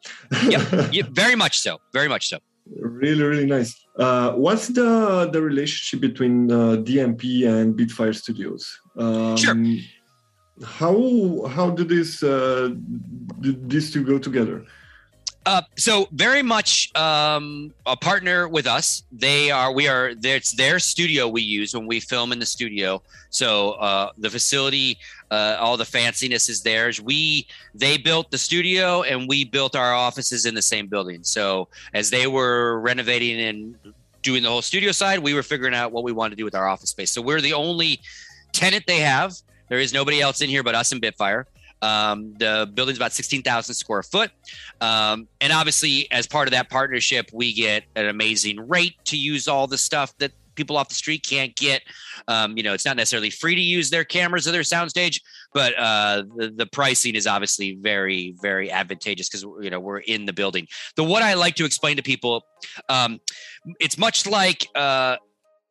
yep, 0.48 0.62
yep, 0.92 1.08
very 1.08 1.34
much 1.34 1.58
so. 1.58 1.80
Very 1.92 2.08
much 2.08 2.28
so. 2.28 2.38
Really, 2.66 3.22
really 3.22 3.46
nice. 3.46 3.74
Uh, 3.98 4.32
what's 4.32 4.68
the 4.68 5.28
the 5.32 5.42
relationship 5.42 6.00
between 6.00 6.50
uh, 6.50 6.76
DNP 6.76 7.46
and 7.48 7.74
Bitfire 7.74 8.14
Studios? 8.14 8.80
Um, 8.96 9.36
sure. 9.36 9.56
How 10.64 11.46
how 11.48 11.70
do 11.70 11.84
this 11.84 12.22
uh, 12.22 12.70
these 13.40 13.92
two 13.92 14.04
go 14.04 14.18
together? 14.18 14.64
Uh, 15.46 15.62
so 15.76 16.06
very 16.12 16.42
much 16.42 16.94
um, 16.94 17.72
a 17.86 17.96
partner 17.96 18.46
with 18.46 18.66
us. 18.66 19.04
They 19.10 19.50
are 19.50 19.72
we 19.72 19.88
are 19.88 20.12
it's 20.22 20.52
their 20.52 20.78
studio 20.78 21.28
we 21.28 21.40
use 21.40 21.74
when 21.74 21.86
we 21.86 21.98
film 21.98 22.32
in 22.32 22.38
the 22.38 22.46
studio. 22.46 23.02
So 23.30 23.72
uh, 23.72 24.12
the 24.18 24.28
facility, 24.28 24.98
uh, 25.30 25.56
all 25.60 25.76
the 25.76 25.84
fanciness 25.84 26.48
is 26.48 26.62
theirs. 26.62 27.00
We 27.00 27.46
they 27.74 27.96
built 27.98 28.30
the 28.30 28.38
studio 28.38 29.02
and 29.02 29.28
we 29.28 29.44
built 29.44 29.76
our 29.76 29.94
offices 29.94 30.46
in 30.46 30.54
the 30.54 30.62
same 30.62 30.86
building. 30.88 31.22
So 31.22 31.68
as 31.94 32.10
they 32.10 32.26
were 32.26 32.80
renovating 32.80 33.40
and 33.40 33.74
doing 34.22 34.42
the 34.42 34.48
whole 34.48 34.62
studio 34.62 34.92
side, 34.92 35.20
we 35.20 35.34
were 35.34 35.42
figuring 35.42 35.74
out 35.74 35.92
what 35.92 36.04
we 36.04 36.12
wanted 36.12 36.30
to 36.30 36.36
do 36.36 36.44
with 36.44 36.54
our 36.54 36.66
office 36.66 36.90
space. 36.90 37.12
So 37.12 37.22
we're 37.22 37.40
the 37.40 37.52
only 37.52 38.00
tenant 38.52 38.84
they 38.86 39.00
have. 39.00 39.34
There 39.68 39.78
is 39.78 39.92
nobody 39.92 40.20
else 40.20 40.40
in 40.40 40.50
here 40.50 40.62
but 40.62 40.74
us 40.74 40.92
and 40.92 41.00
Bitfire. 41.00 41.44
Um, 41.82 42.34
the 42.38 42.70
building's 42.74 42.98
about 42.98 43.12
16,000 43.12 43.74
square 43.74 44.02
foot. 44.02 44.30
Um, 44.80 45.28
and 45.40 45.52
obviously, 45.52 46.10
as 46.10 46.26
part 46.26 46.46
of 46.46 46.52
that 46.52 46.68
partnership, 46.68 47.30
we 47.32 47.54
get 47.54 47.84
an 47.96 48.06
amazing 48.06 48.68
rate 48.68 48.96
to 49.06 49.16
use 49.16 49.48
all 49.48 49.66
the 49.66 49.78
stuff 49.78 50.16
that 50.18 50.32
people 50.54 50.76
off 50.76 50.88
the 50.88 50.94
street 50.94 51.24
can't 51.26 51.54
get. 51.56 51.82
Um, 52.28 52.56
you 52.56 52.62
know, 52.62 52.72
it's 52.72 52.84
not 52.84 52.96
necessarily 52.96 53.30
free 53.30 53.54
to 53.54 53.60
use 53.60 53.90
their 53.90 54.04
cameras 54.04 54.46
or 54.46 54.52
their 54.52 54.62
soundstage, 54.62 55.20
but 55.52 55.76
uh, 55.78 56.24
the, 56.36 56.52
the 56.54 56.66
pricing 56.66 57.14
is 57.14 57.26
obviously 57.26 57.76
very, 57.80 58.34
very 58.40 58.70
advantageous 58.70 59.28
because 59.28 59.42
you 59.62 59.70
know 59.70 59.80
we're 59.80 59.98
in 59.98 60.26
the 60.26 60.32
building. 60.32 60.66
The 60.96 61.04
what 61.04 61.22
I 61.22 61.34
like 61.34 61.56
to 61.56 61.64
explain 61.64 61.96
to 61.96 62.02
people, 62.02 62.44
um, 62.88 63.20
it's 63.78 63.98
much 63.98 64.26
like 64.26 64.66
uh, 64.74 65.16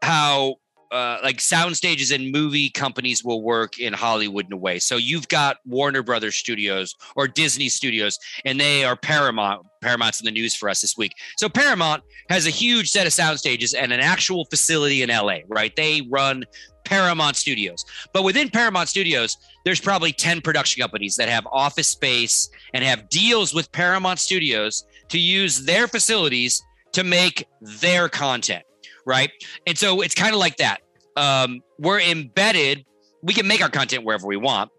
how 0.01 0.55
uh, 0.91 1.19
like 1.24 1.39
sound 1.39 1.77
stages 1.77 2.12
and 2.12 2.31
movie 2.31 2.69
companies 2.69 3.24
will 3.24 3.41
work 3.43 3.79
in 3.79 3.93
Hollywood 3.93 4.46
in 4.46 4.53
a 4.53 4.58
way. 4.58 4.79
So 4.79 4.98
you've 4.98 5.27
got 5.27 5.58
Warner 5.65 6.01
Brothers 6.01 6.36
Studios 6.36 6.96
or 7.15 7.27
Disney 7.27 7.69
Studios, 7.69 8.17
and 8.46 8.60
they 8.60 8.84
are 8.84 8.96
Paramount. 8.96 9.65
Paramount's 9.81 10.19
in 10.19 10.25
the 10.25 10.31
news 10.31 10.55
for 10.55 10.67
us 10.67 10.81
this 10.81 10.98
week. 10.98 11.13
So 11.38 11.48
Paramount 11.48 12.03
has 12.29 12.48
a 12.48 12.50
huge 12.50 12.89
set 12.91 13.08
of 13.08 13.13
sound 13.13 13.39
stages 13.39 13.74
and 13.74 13.93
an 13.93 14.00
actual 14.00 14.46
facility 14.46 15.03
in 15.03 15.10
LA, 15.10 15.39
right? 15.48 15.74
They 15.75 16.08
run 16.10 16.43
Paramount 16.84 17.36
Studios. 17.36 17.86
But 18.12 18.24
within 18.24 18.50
Paramount 18.50 18.89
Studios, 18.89 19.38
there's 19.63 19.79
probably 19.79 20.12
10 20.12 20.41
production 20.41 20.81
companies 20.81 21.15
that 21.17 21.29
have 21.29 21.48
office 21.51 21.88
space 21.88 22.50
and 22.74 22.84
have 22.84 23.10
deals 23.10 23.53
with 23.53 23.72
Paramount 23.72 24.19
Studios 24.19 24.86
to 25.10 25.19
use 25.19 25.63
their 25.65 25.88
facilities 25.88 26.62
to 26.93 27.03
make 27.03 27.46
their 27.62 28.10
content 28.10 28.63
right? 29.10 29.32
And 29.68 29.78
so 29.78 30.01
it's 30.01 30.16
kind 30.16 30.34
of 30.34 30.39
like 30.39 30.58
that. 30.58 30.82
Um, 31.18 31.62
we're 31.80 32.00
embedded. 32.00 32.86
We 33.22 33.34
can 33.34 33.48
make 33.48 33.62
our 33.62 33.70
content 33.70 34.06
wherever 34.06 34.28
we 34.28 34.38
want. 34.38 34.72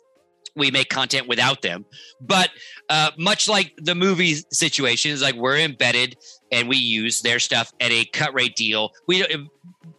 We 0.57 0.71
make 0.71 0.89
content 0.89 1.29
without 1.29 1.63
them, 1.63 1.85
but 2.21 2.51
uh, 2.89 3.13
much 3.17 3.49
like 3.49 3.73
the 3.77 3.95
movie 3.95 4.35
situations, 4.51 5.23
like 5.23 5.37
we're 5.37 5.59
embedded 5.59 6.17
and 6.51 6.69
we 6.69 6.77
use 6.77 7.23
their 7.23 7.39
stuff 7.39 7.73
at 7.81 7.93
a 7.93 8.05
cut 8.07 8.35
rate 8.35 8.57
deal. 8.57 8.91
We 9.07 9.25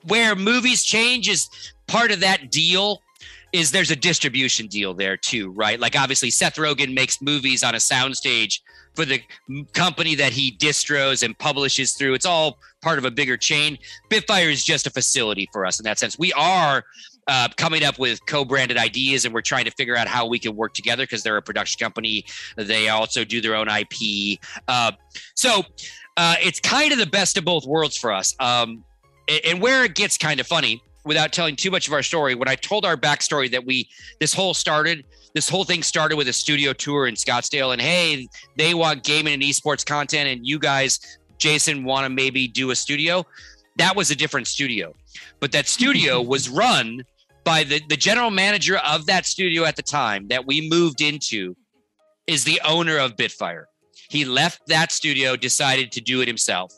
where 0.07 0.35
movies 0.35 0.83
change 0.83 1.29
is 1.29 1.49
part 1.87 2.11
of 2.11 2.19
that 2.19 2.51
deal 2.51 3.01
is 3.53 3.71
there's 3.71 3.91
a 3.91 3.95
distribution 3.95 4.67
deal 4.67 4.93
there 4.93 5.15
too, 5.15 5.51
right? 5.51 5.79
Like 5.79 5.95
obviously 5.95 6.31
Seth 6.31 6.55
Rogen 6.55 6.93
makes 6.93 7.21
movies 7.21 7.63
on 7.63 7.73
a 7.73 7.79
soundstage 7.79 8.59
for 8.95 9.05
the 9.05 9.21
company 9.73 10.15
that 10.15 10.33
he 10.33 10.51
distros 10.57 11.23
and 11.23 11.37
publishes 11.37 11.93
through. 11.93 12.13
It's 12.13 12.25
all 12.25 12.57
part 12.81 12.97
of 12.99 13.05
a 13.05 13.11
bigger 13.11 13.37
chain. 13.37 13.77
Bitfire 14.09 14.51
is 14.51 14.63
just 14.63 14.87
a 14.87 14.89
facility 14.89 15.49
for 15.53 15.65
us 15.65 15.79
in 15.79 15.83
that 15.85 15.99
sense. 15.99 16.19
We 16.19 16.33
are 16.33 16.83
uh, 17.27 17.47
coming 17.55 17.83
up 17.83 17.99
with 17.99 18.25
co-branded 18.25 18.77
ideas 18.77 19.25
and 19.25 19.33
we're 19.33 19.41
trying 19.41 19.65
to 19.65 19.71
figure 19.71 19.95
out 19.95 20.07
how 20.07 20.25
we 20.25 20.39
can 20.39 20.55
work 20.55 20.73
together 20.73 21.03
because 21.03 21.23
they're 21.23 21.37
a 21.37 21.41
production 21.41 21.77
company 21.79 22.25
they 22.55 22.89
also 22.89 23.23
do 23.23 23.41
their 23.41 23.55
own 23.55 23.67
ip 23.69 24.39
uh, 24.67 24.91
so 25.35 25.63
uh, 26.17 26.35
it's 26.41 26.59
kind 26.59 26.91
of 26.91 26.97
the 26.97 27.05
best 27.05 27.37
of 27.37 27.45
both 27.45 27.65
worlds 27.65 27.95
for 27.95 28.11
us 28.11 28.35
um, 28.39 28.83
and 29.45 29.61
where 29.61 29.85
it 29.85 29.95
gets 29.95 30.17
kind 30.17 30.39
of 30.39 30.47
funny 30.47 30.83
without 31.05 31.31
telling 31.31 31.55
too 31.55 31.71
much 31.71 31.87
of 31.87 31.93
our 31.93 32.03
story 32.03 32.35
when 32.35 32.47
i 32.47 32.55
told 32.55 32.85
our 32.85 32.97
backstory 32.97 33.49
that 33.49 33.65
we 33.65 33.87
this 34.19 34.33
whole 34.33 34.53
started 34.53 35.05
this 35.33 35.47
whole 35.47 35.63
thing 35.63 35.83
started 35.83 36.17
with 36.17 36.27
a 36.27 36.33
studio 36.33 36.73
tour 36.73 37.07
in 37.07 37.15
Scottsdale, 37.15 37.73
and 37.73 37.81
hey, 37.81 38.27
they 38.57 38.73
want 38.73 39.03
gaming 39.03 39.33
and 39.33 39.43
esports 39.43 39.85
content, 39.85 40.29
and 40.29 40.45
you 40.45 40.59
guys, 40.59 40.99
Jason, 41.37 41.83
want 41.83 42.05
to 42.05 42.09
maybe 42.09 42.47
do 42.47 42.71
a 42.71 42.75
studio. 42.75 43.25
That 43.77 43.95
was 43.95 44.11
a 44.11 44.15
different 44.15 44.47
studio, 44.47 44.93
but 45.39 45.51
that 45.53 45.67
studio 45.67 46.21
was 46.33 46.49
run 46.49 47.03
by 47.43 47.63
the, 47.63 47.81
the 47.89 47.97
general 47.97 48.29
manager 48.29 48.77
of 48.77 49.05
that 49.07 49.25
studio 49.25 49.63
at 49.63 49.75
the 49.75 49.81
time 49.81 50.27
that 50.27 50.45
we 50.45 50.69
moved 50.69 51.01
into 51.01 51.55
is 52.27 52.43
the 52.43 52.61
owner 52.65 52.97
of 52.97 53.15
Bitfire. 53.15 53.65
He 54.09 54.25
left 54.25 54.67
that 54.67 54.91
studio, 54.91 55.35
decided 55.35 55.91
to 55.93 56.01
do 56.01 56.21
it 56.21 56.27
himself. 56.27 56.73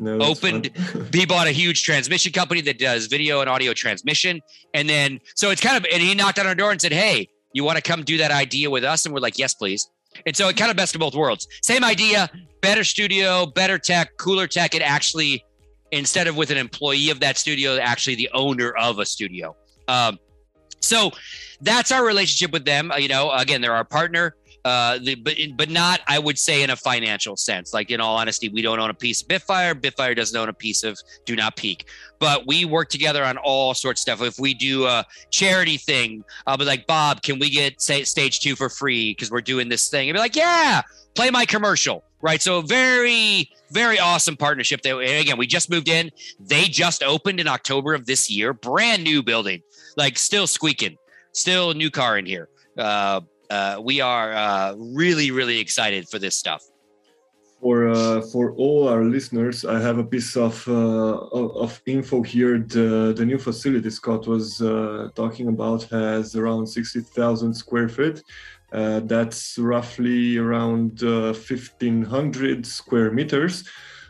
No, 0.00 0.18
opened 0.20 0.70
he 1.12 1.26
bought 1.26 1.46
a 1.46 1.52
huge 1.52 1.82
transmission 1.82 2.32
company 2.32 2.60
that 2.62 2.78
does 2.78 3.06
video 3.06 3.40
and 3.40 3.50
audio 3.50 3.74
transmission 3.74 4.40
and 4.72 4.88
then 4.88 5.20
so 5.34 5.50
it's 5.50 5.60
kind 5.60 5.76
of 5.76 5.84
and 5.92 6.02
he 6.02 6.14
knocked 6.14 6.38
on 6.38 6.46
our 6.46 6.54
door 6.54 6.70
and 6.70 6.80
said 6.80 6.90
hey 6.90 7.28
you 7.52 7.64
want 7.64 7.76
to 7.76 7.82
come 7.82 8.02
do 8.02 8.18
that 8.18 8.30
idea 8.30 8.70
with 8.70 8.84
us? 8.84 9.04
And 9.04 9.14
we're 9.14 9.20
like, 9.20 9.38
yes, 9.38 9.54
please. 9.54 9.90
And 10.26 10.36
so 10.36 10.48
it 10.48 10.56
kind 10.56 10.70
of 10.70 10.76
best 10.76 10.94
of 10.94 11.00
both 11.00 11.14
worlds. 11.14 11.46
Same 11.62 11.84
idea, 11.84 12.30
better 12.60 12.84
studio, 12.84 13.46
better 13.46 13.78
tech, 13.78 14.16
cooler 14.16 14.46
tech. 14.46 14.74
It 14.74 14.82
actually, 14.82 15.44
instead 15.92 16.26
of 16.26 16.36
with 16.36 16.50
an 16.50 16.56
employee 16.56 17.10
of 17.10 17.20
that 17.20 17.36
studio, 17.36 17.78
actually 17.78 18.16
the 18.16 18.30
owner 18.34 18.72
of 18.78 18.98
a 18.98 19.06
studio. 19.06 19.54
Um, 19.86 20.18
so 20.80 21.10
that's 21.60 21.92
our 21.92 22.04
relationship 22.04 22.52
with 22.52 22.64
them. 22.64 22.90
Uh, 22.90 22.96
you 22.96 23.08
know, 23.08 23.30
again, 23.32 23.60
they're 23.60 23.74
our 23.74 23.84
partner 23.84 24.34
uh, 24.68 24.98
the, 24.98 25.14
but 25.14 25.34
but 25.56 25.70
not 25.70 26.00
I 26.08 26.18
would 26.18 26.38
say 26.38 26.62
in 26.62 26.68
a 26.68 26.76
financial 26.76 27.38
sense. 27.38 27.72
Like 27.72 27.90
in 27.90 28.02
all 28.02 28.16
honesty, 28.18 28.50
we 28.50 28.60
don't 28.60 28.78
own 28.78 28.90
a 28.90 28.94
piece 28.94 29.22
of 29.22 29.28
Bitfire. 29.28 29.72
Bitfire 29.72 30.14
doesn't 30.14 30.38
own 30.38 30.50
a 30.50 30.52
piece 30.52 30.82
of 30.84 30.98
Do 31.24 31.34
Not 31.34 31.56
Peek. 31.56 31.86
But 32.18 32.46
we 32.46 32.66
work 32.66 32.90
together 32.90 33.24
on 33.24 33.38
all 33.38 33.72
sorts 33.72 34.00
of 34.00 34.02
stuff. 34.02 34.20
If 34.20 34.38
we 34.38 34.52
do 34.52 34.84
a 34.84 35.06
charity 35.30 35.78
thing, 35.78 36.22
I'll 36.46 36.58
be 36.58 36.66
like, 36.66 36.86
Bob, 36.86 37.22
can 37.22 37.38
we 37.38 37.48
get 37.48 37.80
say, 37.80 38.04
stage 38.04 38.40
two 38.40 38.56
for 38.56 38.68
free 38.68 39.12
because 39.12 39.30
we're 39.30 39.40
doing 39.40 39.70
this 39.70 39.88
thing? 39.88 40.10
And 40.10 40.14
be 40.16 40.20
like, 40.20 40.36
yeah, 40.36 40.82
play 41.14 41.30
my 41.30 41.46
commercial. 41.46 42.04
Right. 42.20 42.42
So 42.42 42.60
very, 42.60 43.50
very 43.70 43.98
awesome 43.98 44.36
partnership. 44.36 44.82
That 44.82 44.98
again, 44.98 45.38
we 45.38 45.46
just 45.46 45.70
moved 45.70 45.88
in. 45.88 46.10
They 46.40 46.64
just 46.64 47.02
opened 47.02 47.40
in 47.40 47.48
October 47.48 47.94
of 47.94 48.04
this 48.04 48.28
year. 48.28 48.52
Brand 48.52 49.02
new 49.02 49.22
building, 49.22 49.62
like 49.96 50.18
still 50.18 50.46
squeaking, 50.46 50.98
still 51.32 51.72
new 51.72 51.90
car 51.90 52.18
in 52.18 52.26
here. 52.26 52.50
Uh, 52.76 53.22
uh, 53.50 53.80
we 53.82 54.00
are 54.00 54.32
uh, 54.32 54.74
really, 54.76 55.30
really 55.30 55.58
excited 55.58 56.08
for 56.08 56.18
this 56.18 56.36
stuff. 56.36 56.62
For 57.60 57.88
uh, 57.88 58.20
for 58.20 58.52
all 58.52 58.88
our 58.88 59.04
listeners, 59.04 59.64
I 59.64 59.80
have 59.80 59.98
a 59.98 60.04
piece 60.04 60.36
of 60.36 60.66
uh, 60.68 61.16
of 61.64 61.82
info 61.86 62.22
here. 62.22 62.58
The 62.58 63.12
the 63.16 63.26
new 63.26 63.38
facility 63.38 63.90
Scott 63.90 64.28
was 64.28 64.62
uh, 64.62 65.08
talking 65.16 65.48
about 65.48 65.82
has 65.90 66.36
around 66.36 66.68
sixty 66.68 67.00
thousand 67.00 67.54
square 67.54 67.88
feet. 67.88 68.22
Uh, 68.72 69.00
that's 69.00 69.58
roughly 69.58 70.38
around 70.38 71.00
fifteen 71.34 72.04
hundred 72.04 72.64
square 72.64 73.10
meters. 73.10 73.64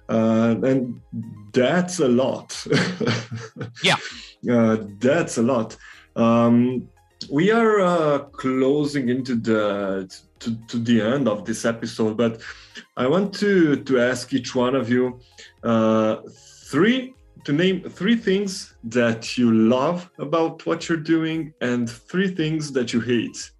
Uh, 0.08 0.56
and 0.62 1.00
that's 1.52 2.00
a 2.00 2.08
lot. 2.08 2.66
yeah, 3.82 3.96
uh, 4.50 4.78
that's 4.98 5.36
a 5.36 5.42
lot. 5.42 5.76
Um, 6.16 6.88
we 7.30 7.50
are 7.50 7.80
uh, 7.80 8.18
closing 8.30 9.08
into 9.08 9.34
the 9.34 10.12
to, 10.40 10.56
to 10.68 10.78
the 10.78 11.00
end 11.00 11.28
of 11.28 11.44
this 11.44 11.64
episode, 11.64 12.16
but 12.16 12.40
I 12.96 13.06
want 13.06 13.34
to 13.34 13.82
to 13.82 14.00
ask 14.00 14.32
each 14.32 14.54
one 14.54 14.74
of 14.74 14.88
you 14.90 15.20
uh, 15.62 16.16
three 16.70 17.14
to 17.44 17.52
name 17.52 17.82
three 17.88 18.16
things 18.16 18.74
that 18.84 19.36
you 19.38 19.52
love 19.52 20.10
about 20.18 20.64
what 20.66 20.88
you're 20.88 20.98
doing 20.98 21.52
and 21.60 21.88
three 21.88 22.28
things 22.28 22.72
that 22.72 22.92
you 22.92 23.00
hate. 23.00 23.50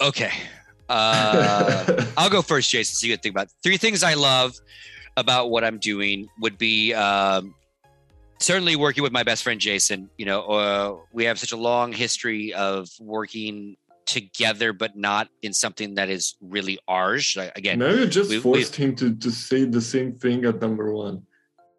Okay. 0.00 0.32
Uh, 0.88 2.04
I'll 2.16 2.30
go 2.30 2.42
first, 2.42 2.70
Jason. 2.70 2.94
So 2.94 3.06
you 3.06 3.12
can 3.14 3.22
think 3.22 3.34
about 3.34 3.46
it. 3.46 3.52
three 3.62 3.76
things 3.76 4.02
I 4.02 4.14
love 4.14 4.54
about 5.16 5.50
what 5.50 5.64
I'm 5.64 5.78
doing 5.78 6.28
would 6.40 6.58
be 6.58 6.92
um, 6.92 7.54
certainly 8.42 8.76
working 8.76 9.02
with 9.02 9.12
my 9.12 9.22
best 9.22 9.42
friend 9.42 9.60
Jason. 9.60 10.10
You 10.18 10.26
know, 10.26 10.42
uh, 10.42 10.96
we 11.12 11.24
have 11.24 11.38
such 11.38 11.52
a 11.52 11.56
long 11.56 11.92
history 11.92 12.52
of 12.54 12.88
working 13.00 13.76
together, 14.06 14.72
but 14.72 14.96
not 14.96 15.28
in 15.42 15.52
something 15.52 15.94
that 15.94 16.08
is 16.08 16.36
really 16.40 16.78
ours. 16.88 17.34
Like, 17.36 17.56
again, 17.56 17.78
now 17.78 17.90
you 17.90 18.06
just 18.06 18.30
we- 18.30 18.38
forced 18.38 18.76
him 18.76 18.94
to, 18.96 19.14
to 19.16 19.30
say 19.30 19.64
the 19.64 19.80
same 19.80 20.14
thing 20.18 20.44
at 20.44 20.60
number 20.60 20.92
one. 20.92 21.26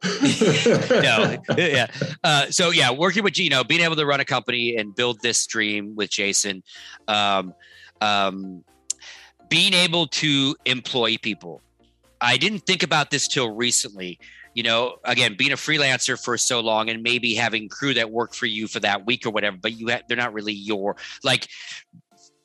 no, 0.21 1.37
yeah. 1.57 1.87
Uh, 2.23 2.47
so 2.49 2.71
yeah, 2.71 2.91
working 2.91 3.23
with 3.23 3.33
Gino, 3.33 3.63
being 3.63 3.79
able 3.81 3.95
to 3.95 4.05
run 4.05 4.19
a 4.19 4.25
company 4.25 4.75
and 4.75 4.93
build 4.93 5.21
this 5.21 5.47
dream 5.47 5.95
with 5.95 6.09
Jason, 6.09 6.61
um, 7.07 7.53
um, 8.01 8.65
being 9.47 9.73
able 9.73 10.07
to 10.07 10.57
employ 10.65 11.17
people. 11.17 11.61
I 12.19 12.35
didn't 12.37 12.65
think 12.65 12.83
about 12.83 13.11
this 13.11 13.27
till 13.29 13.55
recently. 13.55 14.19
You 14.53 14.63
know, 14.63 14.97
again, 15.03 15.35
being 15.37 15.51
a 15.51 15.55
freelancer 15.55 16.21
for 16.21 16.37
so 16.37 16.59
long 16.59 16.89
and 16.89 17.01
maybe 17.01 17.33
having 17.33 17.69
crew 17.69 17.93
that 17.95 18.11
work 18.11 18.33
for 18.33 18.45
you 18.45 18.67
for 18.67 18.79
that 18.81 19.05
week 19.05 19.25
or 19.25 19.31
whatever, 19.31 19.57
but 19.57 19.73
you 19.79 19.89
ha- 19.89 20.01
they're 20.07 20.17
not 20.17 20.33
really 20.33 20.53
your 20.53 20.95
like 21.23 21.47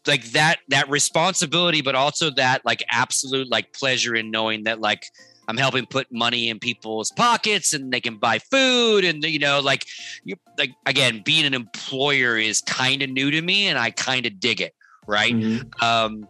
like 0.06 0.24
that 0.32 0.56
that 0.68 0.88
responsibility, 0.88 1.82
but 1.82 1.94
also 1.94 2.30
that 2.30 2.64
like 2.64 2.82
absolute 2.90 3.50
like 3.50 3.72
pleasure 3.72 4.14
in 4.14 4.30
knowing 4.30 4.64
that 4.64 4.80
like 4.80 5.04
I'm 5.48 5.56
helping 5.56 5.86
put 5.86 6.12
money 6.12 6.48
in 6.50 6.58
people's 6.58 7.10
pockets 7.10 7.72
and 7.72 7.92
they 7.92 8.00
can 8.00 8.16
buy 8.16 8.38
food 8.38 9.04
and 9.04 9.22
you 9.24 9.38
know 9.38 9.60
like 9.60 9.86
you 10.24 10.36
like 10.58 10.72
again 10.86 11.22
being 11.24 11.44
an 11.44 11.54
employer 11.54 12.36
is 12.36 12.60
kind 12.62 13.02
of 13.02 13.10
new 13.10 13.30
to 13.30 13.40
me 13.40 13.66
and 13.68 13.78
I 13.78 13.90
kind 13.90 14.26
of 14.26 14.40
dig 14.40 14.60
it 14.60 14.74
right 15.06 15.34
Mhm. 15.34 15.82
um 15.82 16.28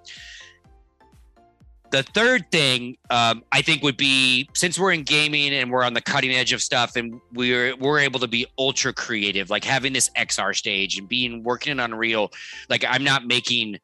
the 1.91 2.03
third 2.03 2.51
thing 2.51 2.97
um, 3.11 3.43
I 3.53 3.63
think 3.63 3.83
would 3.83 3.97
be 3.97 4.49
since 4.55 4.79
we're 4.79 4.93
in 4.93 5.03
gaming 5.03 5.53
and 5.53 5.71
we're 5.71 5.83
on 5.83 5.95
the 5.95 6.01
cutting 6.01 6.33
edge 6.33 6.53
of 6.53 6.61
stuff 6.61 6.97
and 6.97 7.21
we're 7.33 7.77
we're 7.77 7.99
able 7.99 8.21
to 8.21 8.29
be 8.29 8.47
ultra 8.59 8.93
creative 8.93 9.51
like 9.51 9.65
having 9.65 9.93
this 9.93 10.11
XR 10.11 10.55
stage 10.55 10.99
and 10.99 11.09
being 11.09 11.43
working 11.43 11.73
in 11.73 11.81
Unreal 11.81 12.31
like 12.69 12.85
I'm 12.87 13.05
not 13.05 13.27
making 13.27 13.79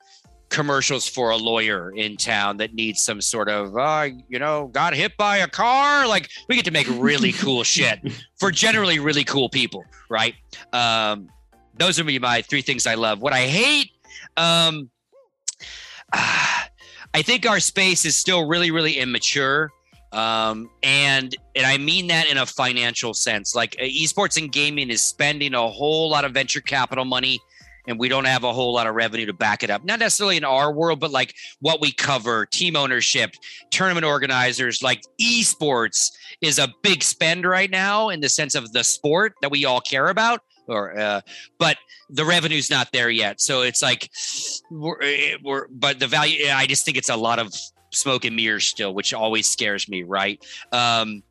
commercials 0.51 1.09
for 1.09 1.31
a 1.31 1.37
lawyer 1.37 1.91
in 1.93 2.17
town 2.17 2.59
that 2.59 2.75
needs 2.75 3.03
some 3.03 3.21
sort 3.21 3.49
of 3.49 3.77
uh, 3.77 4.09
you 4.29 4.39
know 4.39 4.69
got 4.69 4.95
hit 4.95 5.17
by 5.17 5.39
a 5.39 5.49
car. 5.49 6.07
Like 6.07 6.31
we 6.49 6.57
get 6.57 6.65
to 6.67 6.71
make 6.71 6.87
really 6.91 7.33
cool 7.45 7.65
shit 7.65 8.01
for 8.37 8.51
generally 8.51 8.99
really 8.99 9.25
cool 9.25 9.49
people 9.49 9.85
right? 10.09 10.35
Um 10.73 11.29
those 11.77 11.99
are 11.99 12.05
me 12.05 12.19
my 12.19 12.43
three 12.43 12.63
things 12.63 12.87
i 12.87 12.95
love. 12.95 13.21
What 13.21 13.33
i 13.33 13.47
hate 13.47 13.91
um 14.37 14.91
i 17.15 17.23
think 17.23 17.47
our 17.47 17.61
space 17.61 18.05
is 18.05 18.17
still 18.17 18.47
really 18.47 18.71
really 18.71 18.99
immature 18.99 19.71
um 20.13 20.69
and 20.83 21.37
and 21.57 21.67
i 21.67 21.79
mean 21.79 22.07
that 22.07 22.27
in 22.29 22.39
a 22.39 22.47
financial 22.47 23.15
sense 23.15 23.55
like 23.55 23.77
uh, 23.81 23.85
esports 23.85 24.41
and 24.41 24.53
gaming 24.53 24.91
is 24.91 25.03
spending 25.03 25.55
a 25.55 25.69
whole 25.69 26.11
lot 26.11 26.25
of 26.25 26.33
venture 26.33 26.61
capital 26.61 27.05
money 27.05 27.41
and 27.87 27.99
we 27.99 28.09
don't 28.09 28.25
have 28.25 28.45
a 28.45 28.53
whole 28.53 28.73
lot 28.73 28.87
of 28.87 28.95
revenue 28.95 29.27
to 29.27 29.33
back 29.33 29.63
it 29.63 29.71
up. 29.71 29.85
Not 29.85 29.99
necessarily 29.99 30.37
in 30.37 30.45
our 30.45 30.73
world, 30.73 31.01
but 31.01 31.11
like 31.11 31.35
what 31.61 31.81
we 31.81 31.93
cover, 31.93 32.47
team 32.47 32.77
ownership, 32.77 33.35
tournament 33.71 34.07
organizers, 34.07 34.83
like 34.83 35.03
esports 35.21 36.11
is 36.41 36.59
a 36.59 36.73
big 36.83 37.03
spend 37.03 37.45
right 37.45 37.71
now 37.71 38.09
in 38.09 38.21
the 38.21 38.29
sense 38.29 38.55
of 38.55 38.73
the 38.73 38.85
sport 38.85 39.35
that 39.43 39.51
we 39.51 39.65
all 39.65 39.81
care 39.81 40.09
about. 40.09 40.41
Or, 40.67 40.99
uh, 40.99 41.21
but 41.59 41.77
the 42.09 42.25
revenue's 42.25 42.71
not 42.71 42.91
there 42.93 43.11
yet. 43.11 43.41
So 43.41 43.63
it's 43.63 43.83
like, 43.83 44.11
we're, 44.71 45.01
eh, 45.03 45.37
we're, 45.43 45.69
but 45.69 45.99
the 45.99 46.07
value, 46.07 46.49
I 46.51 46.67
just 46.67 46.85
think 46.85 46.97
it's 46.97 47.11
a 47.11 47.17
lot 47.17 47.39
of 47.39 47.55
smoke 47.91 48.25
and 48.25 48.35
mirrors 48.35 48.65
still, 48.65 48.95
which 48.95 49.13
always 49.13 49.47
scares 49.47 49.89
me. 49.89 50.03
Right. 50.03 50.43
Um, 50.73 51.23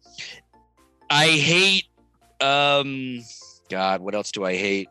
I 1.09 1.27
hate, 1.27 1.85
um, 2.41 3.21
God, 3.69 4.01
what 4.01 4.15
else 4.15 4.31
do 4.31 4.45
I 4.45 4.55
hate? 4.55 4.89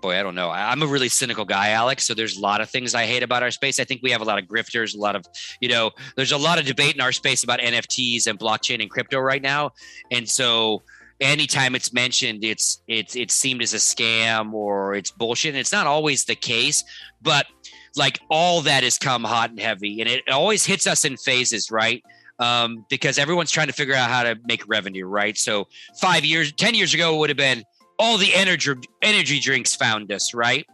boy, 0.00 0.18
I 0.18 0.22
don't 0.22 0.34
know. 0.34 0.50
I'm 0.50 0.82
a 0.82 0.86
really 0.86 1.08
cynical 1.08 1.44
guy, 1.44 1.70
Alex. 1.70 2.06
So 2.06 2.14
there's 2.14 2.36
a 2.36 2.40
lot 2.40 2.60
of 2.60 2.70
things 2.70 2.94
I 2.94 3.06
hate 3.06 3.22
about 3.22 3.42
our 3.42 3.50
space. 3.50 3.78
I 3.78 3.84
think 3.84 4.00
we 4.02 4.10
have 4.10 4.20
a 4.20 4.24
lot 4.24 4.38
of 4.38 4.46
grifters, 4.46 4.94
a 4.94 4.98
lot 4.98 5.16
of, 5.16 5.24
you 5.60 5.68
know, 5.68 5.90
there's 6.16 6.32
a 6.32 6.38
lot 6.38 6.58
of 6.58 6.66
debate 6.66 6.94
in 6.94 7.00
our 7.00 7.12
space 7.12 7.44
about 7.44 7.60
NFTs 7.60 8.26
and 8.26 8.38
blockchain 8.38 8.80
and 8.80 8.90
crypto 8.90 9.18
right 9.18 9.42
now. 9.42 9.72
And 10.10 10.28
so 10.28 10.82
anytime 11.20 11.74
it's 11.74 11.92
mentioned, 11.92 12.44
it's 12.44 12.82
it's 12.88 13.16
it's 13.16 13.34
seemed 13.34 13.62
as 13.62 13.74
a 13.74 13.78
scam 13.78 14.52
or 14.52 14.94
it's 14.94 15.10
bullshit. 15.10 15.50
And 15.50 15.58
it's 15.58 15.72
not 15.72 15.86
always 15.86 16.24
the 16.24 16.34
case, 16.34 16.84
but 17.22 17.46
like 17.96 18.20
all 18.30 18.60
that 18.62 18.82
has 18.82 18.98
come 18.98 19.24
hot 19.24 19.50
and 19.50 19.60
heavy. 19.60 20.00
And 20.00 20.08
it 20.08 20.28
always 20.30 20.64
hits 20.64 20.86
us 20.86 21.04
in 21.04 21.16
phases, 21.16 21.70
right? 21.70 22.02
Um, 22.38 22.86
because 22.88 23.18
everyone's 23.18 23.50
trying 23.50 23.66
to 23.66 23.72
figure 23.72 23.94
out 23.94 24.08
how 24.10 24.22
to 24.22 24.36
make 24.46 24.66
revenue, 24.66 25.06
right? 25.06 25.36
So 25.36 25.68
five 26.00 26.24
years, 26.24 26.52
10 26.52 26.74
years 26.74 26.94
ago, 26.94 27.14
it 27.14 27.18
would 27.18 27.30
have 27.30 27.36
been 27.36 27.64
all 27.98 28.16
the 28.16 28.34
energy 28.34 28.72
energy 29.02 29.40
drinks 29.40 29.74
found 29.74 30.10
us, 30.10 30.32
right? 30.32 30.66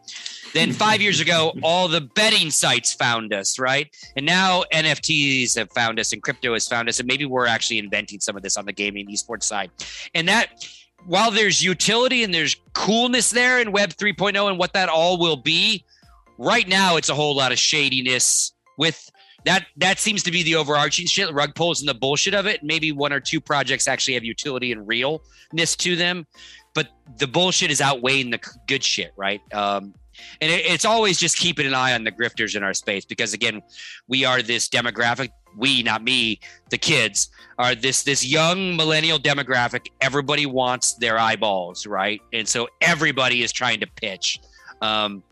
Then 0.56 0.72
five 0.86 1.00
years 1.00 1.20
ago, 1.20 1.52
all 1.62 1.86
the 1.86 2.00
betting 2.00 2.50
sites 2.50 2.92
found 2.92 3.32
us, 3.32 3.58
right? 3.58 3.94
And 4.16 4.24
now 4.24 4.64
NFTs 4.72 5.56
have 5.56 5.70
found 5.72 6.00
us 6.00 6.12
and 6.12 6.22
crypto 6.22 6.54
has 6.54 6.66
found 6.66 6.88
us, 6.88 6.98
and 6.98 7.06
maybe 7.06 7.26
we're 7.26 7.46
actually 7.46 7.78
inventing 7.78 8.20
some 8.20 8.36
of 8.36 8.42
this 8.42 8.56
on 8.56 8.64
the 8.64 8.72
gaming 8.72 9.06
esports 9.08 9.44
side. 9.44 9.70
And 10.14 10.26
that 10.28 10.66
while 11.04 11.30
there's 11.30 11.62
utility 11.62 12.24
and 12.24 12.32
there's 12.32 12.56
coolness 12.72 13.30
there 13.30 13.60
in 13.60 13.70
Web 13.70 13.90
3.0 13.90 14.48
and 14.48 14.58
what 14.58 14.72
that 14.72 14.88
all 14.88 15.18
will 15.18 15.36
be, 15.36 15.84
right 16.38 16.66
now 16.66 16.96
it's 16.96 17.08
a 17.08 17.14
whole 17.14 17.34
lot 17.34 17.52
of 17.52 17.58
shadiness 17.58 18.52
with 18.76 19.10
that 19.44 19.66
that 19.76 19.98
seems 19.98 20.22
to 20.24 20.30
be 20.30 20.42
the 20.42 20.54
overarching 20.54 21.06
shit 21.06 21.32
rug 21.32 21.54
pulls 21.54 21.80
and 21.80 21.88
the 21.88 21.94
bullshit 21.94 22.34
of 22.34 22.46
it 22.46 22.62
maybe 22.62 22.92
one 22.92 23.12
or 23.12 23.20
two 23.20 23.40
projects 23.40 23.88
actually 23.88 24.14
have 24.14 24.24
utility 24.24 24.72
and 24.72 24.86
realness 24.86 25.76
to 25.76 25.96
them 25.96 26.26
but 26.74 26.88
the 27.18 27.26
bullshit 27.26 27.70
is 27.70 27.80
outweighing 27.80 28.30
the 28.30 28.40
good 28.66 28.84
shit 28.84 29.12
right 29.16 29.40
um 29.54 29.94
and 30.40 30.50
it, 30.50 30.66
it's 30.66 30.84
always 30.84 31.18
just 31.18 31.38
keeping 31.38 31.66
an 31.66 31.74
eye 31.74 31.94
on 31.94 32.04
the 32.04 32.12
grifters 32.12 32.56
in 32.56 32.62
our 32.62 32.74
space 32.74 33.04
because 33.04 33.32
again 33.34 33.62
we 34.08 34.24
are 34.24 34.42
this 34.42 34.68
demographic 34.68 35.30
we 35.56 35.82
not 35.82 36.02
me 36.02 36.38
the 36.70 36.78
kids 36.78 37.30
are 37.58 37.74
this 37.74 38.02
this 38.02 38.24
young 38.24 38.76
millennial 38.76 39.18
demographic. 39.18 39.86
Everybody 40.00 40.46
wants 40.46 40.94
their 40.94 41.18
eyeballs 41.18 41.86
right? 41.86 42.20
And 42.32 42.46
so 42.46 42.68
everybody 42.80 43.42
is 43.42 43.52
trying 43.52 43.80
to 43.80 43.86
pitch. 43.86 44.40
Um 44.82 45.22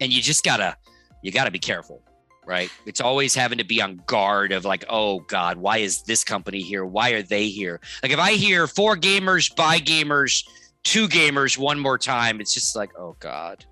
and 0.00 0.12
you 0.12 0.22
just 0.22 0.44
gotta 0.44 0.76
you 1.22 1.30
gotta 1.30 1.50
be 1.50 1.58
careful 1.58 2.02
right? 2.46 2.70
It's 2.84 3.00
always 3.00 3.34
having 3.34 3.56
to 3.56 3.64
be 3.64 3.80
on 3.80 4.02
guard 4.06 4.52
of 4.52 4.64
like 4.64 4.84
oh 4.88 5.20
god 5.20 5.56
why 5.58 5.78
is 5.78 6.02
this 6.02 6.24
company 6.24 6.60
here? 6.60 6.84
Why 6.84 7.10
are 7.10 7.22
they 7.22 7.48
here? 7.48 7.80
Like 8.02 8.12
if 8.12 8.18
i 8.18 8.32
hear 8.32 8.66
for 8.66 8.96
gamers 8.96 9.54
by 9.54 9.78
gamers 9.78 10.46
to 10.84 11.08
gamers 11.08 11.56
one 11.58 11.78
more 11.78 11.98
time 11.98 12.40
it's 12.40 12.52
just 12.54 12.76
like 12.76 12.90
oh 12.98 13.16
god 13.20 13.64